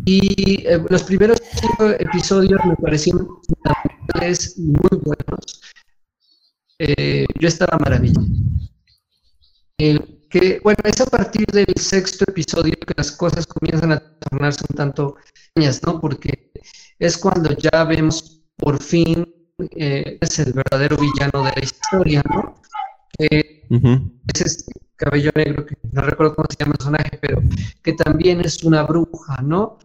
[0.04, 3.28] Y eh, los primeros cinco episodios me parecieron
[4.56, 5.60] muy buenos.
[6.78, 8.26] Eh, yo estaba maravillado
[10.28, 14.76] que, bueno, es a partir del sexto episodio que las cosas comienzan a tornarse un
[14.76, 16.00] tanto extrañas, ¿no?
[16.00, 16.52] Porque
[16.98, 19.26] es cuando ya vemos por fin
[19.76, 22.60] eh, es el verdadero villano de la historia, ¿no?
[23.18, 27.42] Es este cabello negro, que no recuerdo cómo se llama el personaje, pero
[27.82, 29.78] que también es una bruja, ¿no?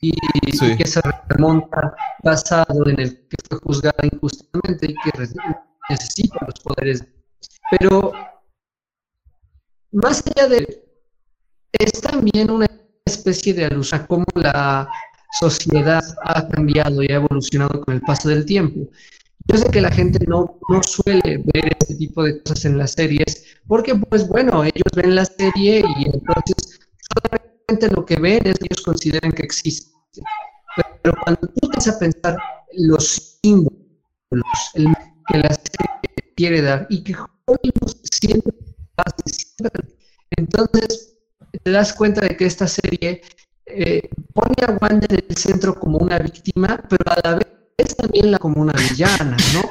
[0.00, 0.12] Y,
[0.46, 5.28] y que se remonta basado en el que fue juzgada injustamente y que
[5.88, 7.04] necesita los poderes.
[7.70, 8.12] Pero
[9.92, 10.84] más allá de,
[11.72, 12.66] es también una
[13.04, 14.88] especie de alusión a cómo la
[15.38, 18.88] sociedad ha cambiado y ha evolucionado con el paso del tiempo.
[19.48, 22.92] Yo sé que la gente no, no suele ver este tipo de cosas en las
[22.92, 26.80] series, porque pues bueno, ellos ven la serie y entonces
[27.14, 29.90] solamente lo que ven es que ellos consideran que existe.
[31.02, 32.36] Pero cuando tú empiezas a pensar
[32.74, 33.82] los símbolos
[34.74, 34.86] el,
[35.28, 37.14] que la serie quiere dar y que
[37.46, 38.50] Hollywood siente
[40.30, 41.18] entonces,
[41.62, 43.22] te das cuenta de que esta serie
[43.66, 48.30] eh, pone a Wanda en el centro como una víctima, pero a la vez también
[48.30, 49.62] la como una villana, ¿no?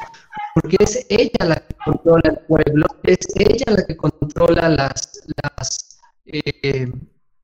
[0.54, 6.00] Porque es ella la que controla el pueblo, es ella la que controla las, las
[6.26, 6.90] eh,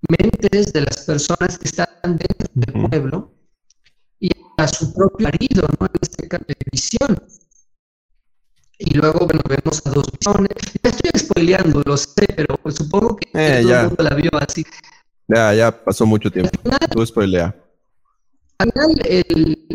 [0.08, 3.34] mentes de las personas que están dentro del pueblo
[4.20, 5.86] y a su propio marido, ¿no?
[5.86, 7.22] En este caso, de visión.
[8.78, 10.50] Y luego, bueno, vemos a dos visiones.
[10.82, 14.64] Ya estoy spoileando, lo sé, pero supongo que eh, todo el mundo la vio así.
[15.26, 16.50] Ya, ya pasó mucho tiempo.
[16.90, 17.54] Tú spoilea.
[18.58, 19.68] Al final, el,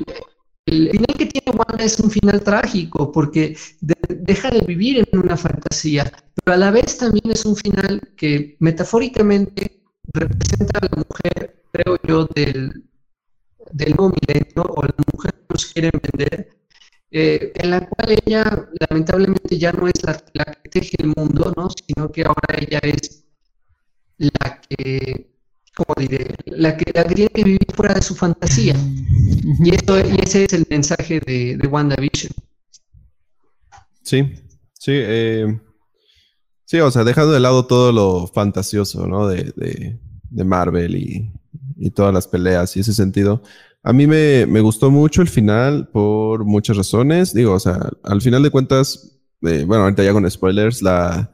[0.65, 5.37] el, final que tiene Wanda es un final trágico, porque deja de vivir en una
[5.37, 6.11] fantasía,
[6.43, 9.83] pero a la vez también es un final que metafóricamente
[10.13, 12.83] representa a la mujer, creo yo, del,
[13.71, 16.49] del nuevo milenio, o la mujer que nos quieren vender,
[17.16, 21.70] eh, en la cual ella lamentablemente ya no es la, que teje el mundo, ¿no?
[21.70, 23.24] sino que ahora ella es
[24.18, 25.32] la que,
[25.76, 26.36] ¿cómo diré?
[26.47, 28.76] La que, la que tiene que vivir fuera de su fantasía.
[29.64, 32.34] Y, esto, y ese es el mensaje de, de WandaVision.
[34.01, 34.34] Sí,
[34.74, 34.93] sí.
[34.93, 35.59] Eh,
[36.66, 39.28] sí, o sea, dejando de lado todo lo fantasioso, ¿no?
[39.28, 41.32] De, de, Marvel y,
[41.78, 43.43] y, todas las peleas y ese sentido.
[43.84, 47.34] A mí me, me, gustó mucho el final por muchas razones.
[47.34, 51.31] Digo, o sea, al final de cuentas, eh, bueno, ahorita ya con spoilers, la,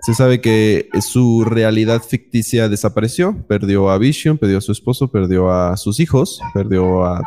[0.00, 5.50] se sabe que su realidad ficticia desapareció, perdió a Vision, perdió a su esposo, perdió
[5.50, 7.20] a sus hijos, perdió a,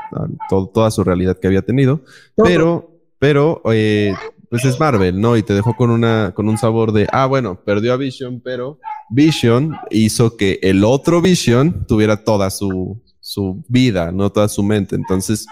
[0.50, 2.02] toda su realidad que había tenido,
[2.36, 4.14] pero, pero, eh,
[4.50, 5.38] pues es Marvel, ¿no?
[5.38, 8.80] Y te dejó con una, con un sabor de, ah, bueno, perdió a Vision, pero
[9.10, 13.02] Vision hizo que el otro Vision tuviera toda su,
[13.32, 14.94] su vida, no toda su mente.
[14.98, 15.48] Entonces,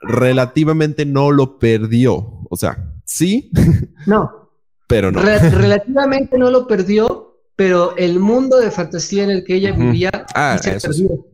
[0.00, 2.40] relativamente no lo perdió.
[2.50, 3.50] O sea, sí.
[4.04, 4.50] No,
[4.88, 5.22] pero no.
[5.52, 10.58] relativamente no lo perdió, pero el mundo de fantasía en el que ella vivía ah,
[10.60, 11.24] se perdió.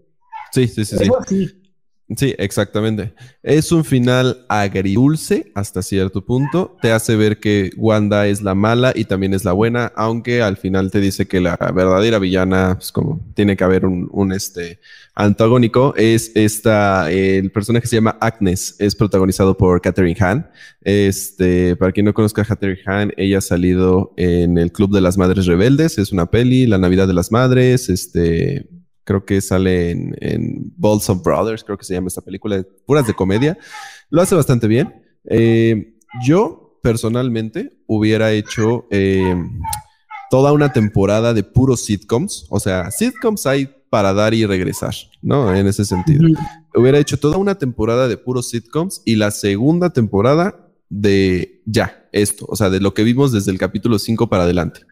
[0.53, 1.11] Sí, sí, sí, sí.
[1.27, 1.68] Sí,
[2.09, 3.13] exactamente.
[3.43, 6.77] Es un final agridulce hasta cierto punto.
[6.81, 10.57] Te hace ver que Wanda es la mala y también es la buena, aunque al
[10.57, 14.81] final te dice que la verdadera villana, pues como tiene que haber un, un este
[15.15, 20.47] antagónico, es esta, el personaje se llama Agnes, es protagonizado por Catherine Hahn.
[20.81, 25.01] Este, para quien no conozca a Catherine Hahn, ella ha salido en el Club de
[25.01, 28.67] las Madres Rebeldes, es una peli, La Navidad de las Madres, este,
[29.09, 33.07] creo que sale en, en Balls of Brothers, creo que se llama esta película, puras
[33.07, 33.57] de comedia.
[34.11, 35.03] Lo hace bastante bien.
[35.25, 39.35] Eh, yo, personalmente, hubiera hecho eh,
[40.29, 42.45] toda una temporada de puros sitcoms.
[42.51, 45.55] O sea, sitcoms hay para dar y regresar, ¿no?
[45.55, 46.29] En ese sentido.
[46.75, 52.45] Hubiera hecho toda una temporada de puros sitcoms y la segunda temporada de ya, esto,
[52.47, 54.83] o sea, de lo que vimos desde el capítulo 5 para adelante.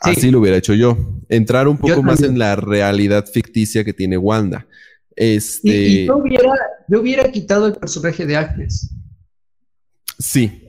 [0.00, 0.96] Así lo hubiera hecho yo.
[1.28, 4.66] Entrar un poco más en la realidad ficticia que tiene Wanda.
[5.16, 5.68] Este...
[5.68, 6.52] Y, yo, hubiera,
[6.86, 8.90] yo, hubiera, quitado el personaje de Agnes.
[10.18, 10.64] Sí.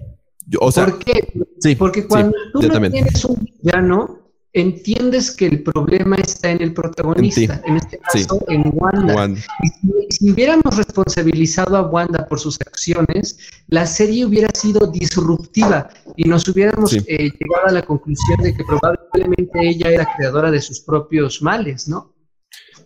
[0.59, 1.31] o sea, ¿Por qué?
[1.59, 4.18] Sí, Porque cuando tú no tienes un villano,
[4.53, 9.27] entiendes que el problema está en el protagonista, en, este caso en Wanda.
[9.61, 13.37] Y si, hubiéramos responsabilizado a Wanda por sus acciones,
[13.67, 18.63] la serie hubiera sido disruptiva y nos hubiéramos eh, llegado a la conclusión de que
[18.63, 22.13] probablemente ella era creadora de sus propios males, ¿no?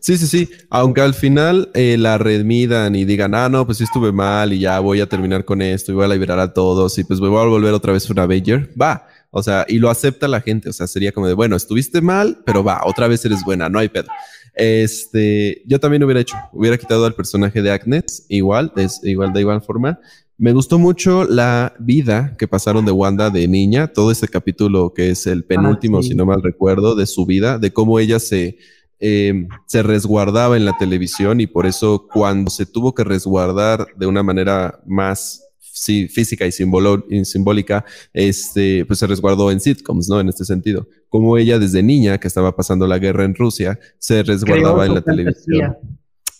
[0.03, 0.49] Sí, sí, sí.
[0.69, 4.59] Aunque al final eh, la redmidan y digan, ah, no, pues sí estuve mal y
[4.59, 7.29] ya voy a terminar con esto y voy a liberar a todos y pues voy
[7.29, 8.69] a volver otra vez una Avenger.
[8.79, 10.69] Va, o sea, y lo acepta la gente.
[10.69, 13.79] O sea, sería como de, bueno, estuviste mal, pero va, otra vez eres buena, no
[13.79, 14.07] hay pedo.
[14.53, 19.41] Este, yo también hubiera hecho, hubiera quitado al personaje de Agnes, igual, es igual de
[19.41, 19.99] igual forma.
[20.37, 25.09] Me gustó mucho la vida que pasaron de Wanda de niña, todo este capítulo que
[25.09, 28.57] es el penúltimo, ah, si no mal recuerdo, de su vida, de cómo ella se,
[28.99, 34.05] em, se resguardaba en la televisión y por eso cuando se tuvo que resguardar de
[34.05, 35.42] una manera más
[35.73, 40.19] sí, física y, simbólica, este, pues se resguardó en sitcoms, ¿no?
[40.19, 40.87] En este sentido.
[41.09, 45.01] Como ella desde niña, que estaba pasando la guerra en Rusia, se resguardaba en la
[45.01, 45.77] televisión.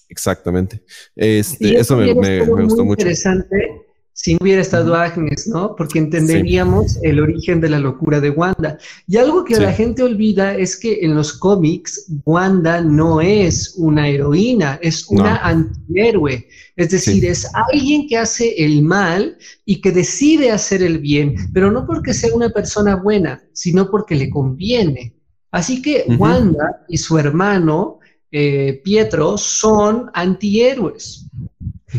[0.08, 0.84] Exactamente.
[1.16, 3.02] Este, eso me, me, me, gustó mucho.
[3.02, 5.76] Interesante si hubiera estado Agnes, ¿no?
[5.76, 8.78] Porque entenderíamos el origen de la locura de Wanda.
[9.08, 14.08] Y algo que la gente olvida es que en los cómics Wanda no es una
[14.08, 16.48] heroína, es una antihéroe.
[16.76, 19.36] Es decir, es alguien que hace el mal
[19.66, 24.16] y que decide hacer el bien, pero no porque sea una persona buena, sino porque
[24.16, 25.16] le conviene.
[25.52, 28.00] Así que Wanda y su hermano
[28.32, 31.28] eh, Pietro son antihéroes.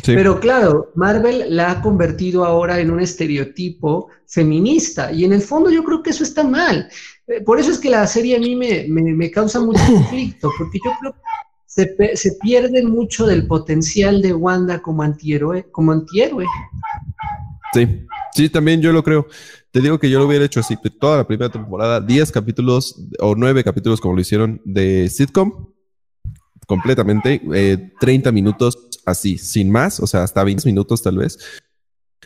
[0.05, 5.71] Pero claro, Marvel la ha convertido ahora en un estereotipo feminista y en el fondo
[5.71, 6.89] yo creo que eso está mal.
[7.27, 10.91] Eh, por eso es que la serie a mí me, causa mucho conflicto, porque yo
[11.01, 15.71] creo que se, pierde mucho del potencial de Wanda como antihéroe.
[15.71, 16.47] Como antihéroe.
[17.73, 19.27] Sí, sí, también yo lo creo.
[19.71, 23.35] Te digo que yo lo hubiera hecho así, toda la primera temporada, 10 capítulos o
[23.35, 25.73] 9 capítulos como lo hicieron de sitcom,
[26.69, 27.43] completamente,
[27.99, 31.39] 30 eh, minutos así, sin más, o sea, hasta 20 minutos tal vez.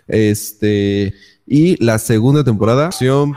[0.06, 1.14] Este,
[1.46, 2.90] y la segunda temporada,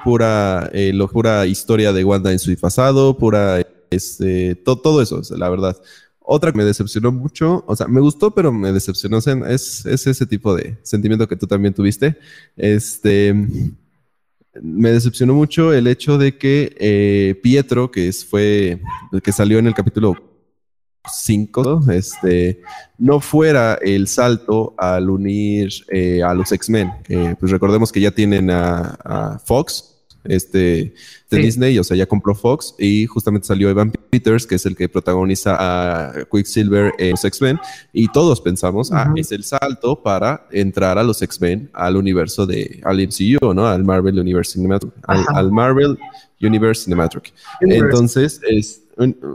[0.04, 5.78] pura, eh, pura historia de Wanda en su pasado, pura, este, todo eso, la verdad.
[6.20, 10.26] Otra que me decepcionó mucho, o sea, me gustó, pero me decepcionó, es, es ese
[10.26, 12.18] tipo de sentimiento que tú también tuviste.
[12.56, 13.34] Este,
[14.62, 18.82] me decepcionó mucho el hecho de que eh, Pietro, que fue,
[19.24, 20.31] que salió en el capítulo
[21.10, 22.62] 5, este,
[22.98, 26.92] no fuera el salto al unir eh, a los X-Men.
[27.40, 29.88] pues recordemos que ya tienen a, Fox,
[30.24, 30.94] este,
[31.32, 34.76] de Disney, o sea, ya compró Fox y justamente salió Evan Peters, que es el
[34.76, 37.60] que protagoniza a Quicksilver en los X-Men,
[37.92, 42.82] y todos pensamos, ah, es el salto para entrar a los X-Men al universo de,
[42.84, 43.66] al MCU, ¿no?
[43.66, 45.98] Al Marvel Universe Cinematic, al, Marvel
[46.40, 47.34] Universe Cinematic.
[47.62, 48.81] Entonces, es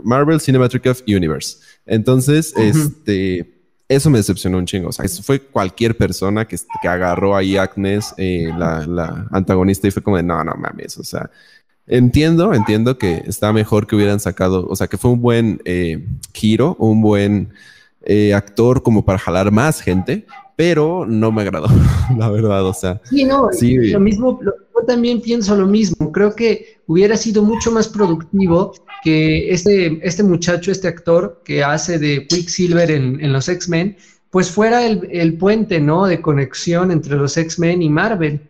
[0.03, 1.57] Marvel Cinematic of Universe.
[1.85, 3.57] Entonces, este
[3.89, 4.89] eso me decepcionó un chingo.
[4.89, 9.27] O sea, eso fue cualquier persona que, que agarró ahí a Agnes, eh, la, la,
[9.31, 10.97] antagonista, y fue como de no, no mames.
[10.97, 11.29] O sea,
[11.87, 16.05] entiendo, entiendo que está mejor que hubieran sacado, o sea, que fue un buen eh,
[16.33, 17.53] giro, un buen
[18.03, 20.25] eh, actor como para jalar más gente,
[20.57, 21.67] pero no me agradó,
[22.17, 22.65] la verdad.
[22.65, 24.39] O sea, sí, no, lo mismo,
[24.79, 26.11] yo también pienso lo mismo.
[26.11, 28.73] Creo que hubiera sido mucho más productivo
[29.03, 33.97] que este, este muchacho, este actor que hace de Quicksilver en, en los X-Men,
[34.29, 36.05] pues fuera el, el, puente, ¿no?
[36.05, 38.41] De conexión entre los X-Men y Marvel.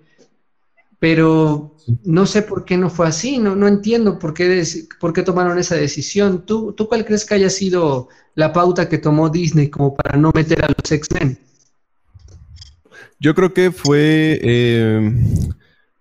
[1.00, 4.64] Pero no sé por qué no fue así, no, no entiendo por qué,
[5.00, 6.46] por qué tomaron esa decisión.
[6.46, 10.32] ¿Tú, ¿Tú cuál crees que haya sido la pauta que tomó Disney como para no
[10.34, 11.40] meter a los X-Men?
[13.20, 14.40] Yo creo que fue...
[14.42, 15.12] Eh,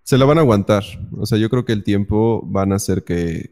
[0.07, 0.85] se la van a aguantar.
[1.19, 3.51] O sea, yo creo que el tiempo van a hacer que,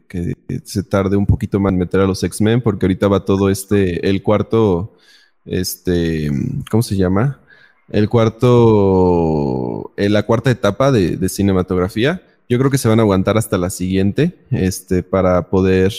[0.63, 4.09] se tarde un poquito más en meter a los X-Men, porque ahorita va todo este,
[4.09, 4.95] el cuarto,
[5.43, 6.31] este,
[6.71, 7.41] ¿cómo se llama?
[7.89, 12.23] El cuarto, eh, la cuarta etapa de, de, cinematografía.
[12.47, 15.91] Yo creo que se van a aguantar hasta la siguiente, este, para poder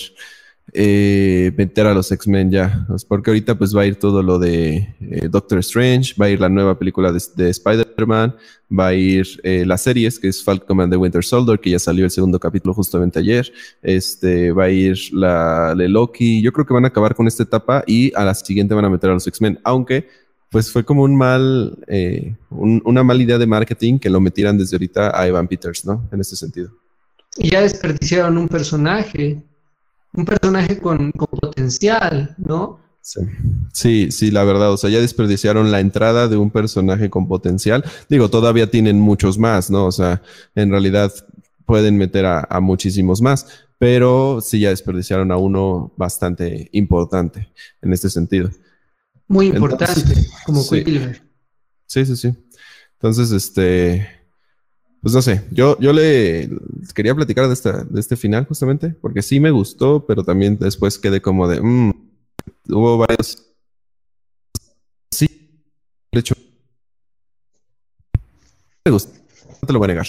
[0.73, 2.87] eh, meter a los X-Men ya.
[3.09, 6.41] Porque ahorita pues va a ir todo lo de eh, Doctor Strange, va a ir
[6.41, 8.35] la nueva película de, Spider-Man,
[8.77, 11.79] va a ir eh, las series, que es Falcon and the Winter Soldier, que ya
[11.79, 13.51] salió el segundo capítulo justamente ayer.
[13.83, 16.43] Este, va a ir la de Loki.
[16.43, 18.91] Yo creo que van a acabar con esta etapa y a la siguiente van a
[18.91, 20.09] meter a los X-Men, aunque
[20.51, 21.77] pues fue como un mal,
[22.49, 26.09] una mala idea de marketing que lo metieran desde ahorita a Evan Peters, ¿no?
[26.13, 26.71] En este sentido.
[27.37, 29.43] Y ya desperdiciaron un personaje
[30.17, 32.81] un personaje con, potencial, ¿no?
[33.73, 34.11] Sí.
[34.11, 37.85] sí, la verdad, o sea, ya desperdiciaron la entrada de un personaje con potencial.
[38.09, 39.87] Digo, todavía tienen muchos más, ¿no?
[39.87, 40.23] O sea,
[40.57, 41.13] en realidad
[41.67, 43.47] pueden meter a, muchísimos más,
[43.79, 48.51] pero sí ya desperdiciaron a uno bastante importante en este sentido.
[49.29, 50.15] Muy importante,
[50.45, 50.85] como sí.
[51.87, 52.35] Sí, sí, sí.
[52.95, 54.09] Entonces, este,
[55.07, 56.51] pues no sé, yo, yo le
[56.93, 60.99] quería platicar de, esta, de este final justamente, porque sí me gustó, pero también después
[60.99, 61.93] quedé como de, mm,
[62.71, 63.47] hubo varios...
[65.13, 65.63] Sí,
[66.11, 66.35] de hecho,
[68.85, 69.13] me gustó,
[69.63, 70.09] no te lo voy a negar.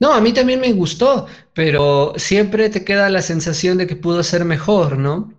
[0.00, 4.24] No, a mí también me gustó, pero siempre te queda la sensación de que pudo
[4.24, 5.32] ser mejor, ¿no?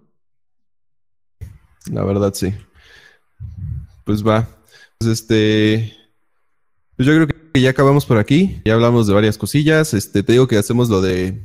[1.92, 2.54] La verdad, sí.
[4.06, 4.48] Pues va.
[5.00, 5.94] Pues este.
[6.96, 8.62] Pues yo creo que ya acabamos por aquí.
[8.66, 9.94] Ya hablamos de varias cosillas.
[9.94, 11.40] Este, te digo que hacemos lo de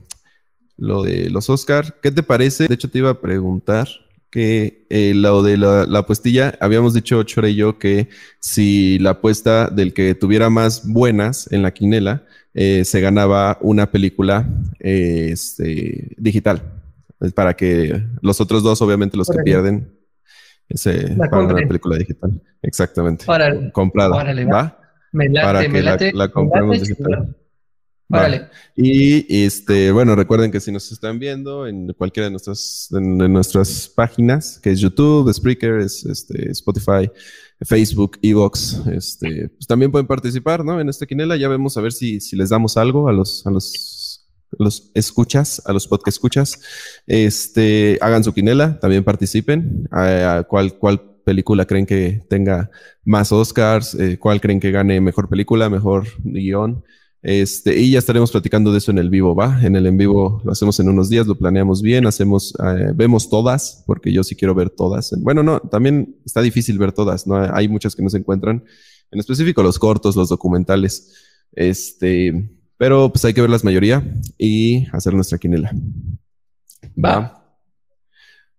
[0.77, 1.97] lo de los Oscar.
[2.03, 2.67] ¿Qué te parece?
[2.67, 3.87] De hecho, te iba a preguntar
[4.31, 8.09] que eh, lo de la, apuestilla, habíamos dicho Chora y yo que
[8.39, 13.91] si la apuesta del que tuviera más buenas en la quinela, eh, se ganaba una
[13.91, 14.49] película
[14.79, 16.63] este, digital.
[17.35, 19.93] Para que los otros dos, obviamente los que pierden,
[20.71, 22.41] se la una película digital.
[22.63, 23.27] Exactamente.
[23.73, 24.17] Comprada.
[24.47, 24.80] ¿Va?
[25.13, 27.37] Me late, para que me late, la, compremos digital.
[28.11, 28.49] Vale.
[28.75, 33.89] Y este, bueno, recuerden que si nos están viendo en cualquiera de nuestras, de, nuestras
[33.89, 37.09] páginas, que es YouTube, Spreaker, es, este, Spotify,
[37.61, 40.81] Facebook, Evox, este, pues también pueden participar, ¿no?
[40.81, 43.51] En esta quinela ya vemos a ver si, si les damos algo a los, a
[43.51, 46.61] los, los escuchas, a los podcast escuchas.
[47.07, 49.89] Este, hagan su quinela, también participen.
[49.93, 50.45] A, a
[51.31, 52.71] película creen que tenga
[53.05, 56.83] más Oscars, eh, cuál creen que gane mejor película, mejor guion.
[57.23, 59.61] Este, y ya estaremos platicando de eso en el vivo, ¿va?
[59.63, 63.31] En el en vivo lo hacemos en unos días, lo planeamos bien, hacemos, eh, vemos
[63.31, 65.13] todas, porque yo sí quiero ver todas.
[65.19, 67.37] Bueno, no, también está difícil ver todas, ¿no?
[67.37, 68.65] Hay muchas que no se encuentran,
[69.13, 71.15] en específico los cortos, los documentales,
[71.53, 74.03] este, pero pues hay que ver las mayoría
[74.37, 75.71] y hacer nuestra quinela.
[76.97, 77.40] Va.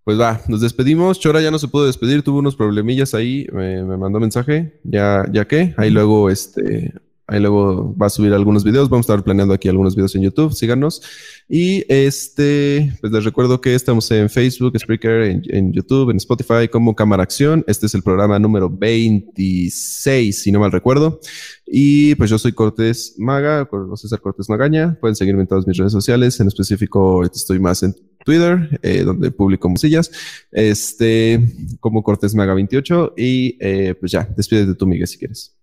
[0.04, 1.20] Pues va, nos despedimos.
[1.20, 5.47] Chora ya no se pudo despedir, tuvo unos problemillas ahí, me, mandó mensaje, ya, ya
[5.47, 6.91] que, ahí luego este,
[7.28, 10.24] ahí luego va a subir algunos videos, vamos a estar planeando aquí algunos videos en
[10.24, 11.02] YouTube, síganos.
[11.47, 16.68] Y este, pues les recuerdo que estamos en Facebook, Spreaker, en, en, YouTube, en Spotify
[16.70, 17.64] como Cámara Acción.
[17.68, 21.22] Este es el programa número 26, si no mal recuerdo.
[21.66, 24.97] Y pues yo soy Cortés Maga, César Cortés Magaña.
[24.99, 29.32] Pueden seguirme en todas mis redes sociales, en específico estoy más en Twitter, eh, donde
[29.32, 30.11] publico musillas,
[30.51, 31.39] este,
[31.80, 33.13] como Cortés Maga 28.
[33.17, 35.55] Y eh, pues ya, despídete tú, Miguel, si quieres.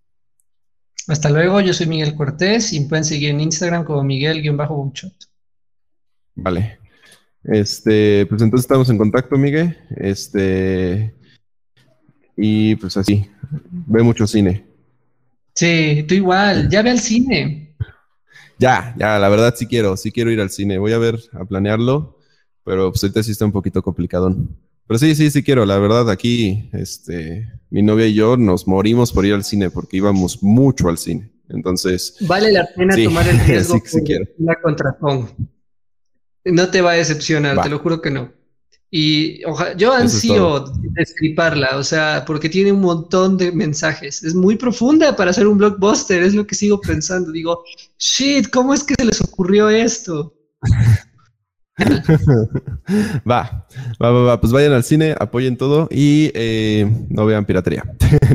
[1.07, 5.15] Hasta luego, yo soy Miguel Cortés y pueden seguir en Instagram como Miguel-Bouchot.
[6.35, 6.79] Vale.
[7.45, 9.77] Este, pues entonces estamos en contacto, Miguel.
[9.97, 11.15] Este,
[12.37, 13.27] y pues así,
[13.71, 14.67] ve mucho cine.
[15.55, 17.75] Sí, tú igual, ya ve al cine.
[18.59, 20.79] Ya, ya, la verdad sí quiero, sí quiero ir al cine.
[20.79, 22.18] Voy a ver, a planearlo,
[22.69, 24.37] pero pues ahorita sí está un poquito complicado.
[24.87, 25.65] Pero sí, sí, sí quiero.
[25.65, 29.97] La verdad, aquí, este, mi novia y yo nos morimos por ir al cine porque
[29.97, 31.33] íbamos mucho al cine.
[31.49, 32.17] Entonces.
[32.21, 34.03] Vale la pena tomar el riesgo sí,
[34.37, 35.31] la contratón.
[36.45, 38.33] No te va a decepcionar, te lo juro que no.
[38.91, 39.41] Y
[39.79, 44.23] yo ansío descriparla, o sea, porque tiene un montón de mensajes.
[44.23, 47.33] Es muy profunda para ser un blockbuster, es lo que sigo pensando.
[47.33, 47.65] Digo,
[47.99, 50.35] shit, ¿cómo es que se les ocurrió esto?
[53.29, 53.67] va,
[54.03, 57.85] va, va, va, pues vayan al cine, apoyen todo y eh, no vean piratería.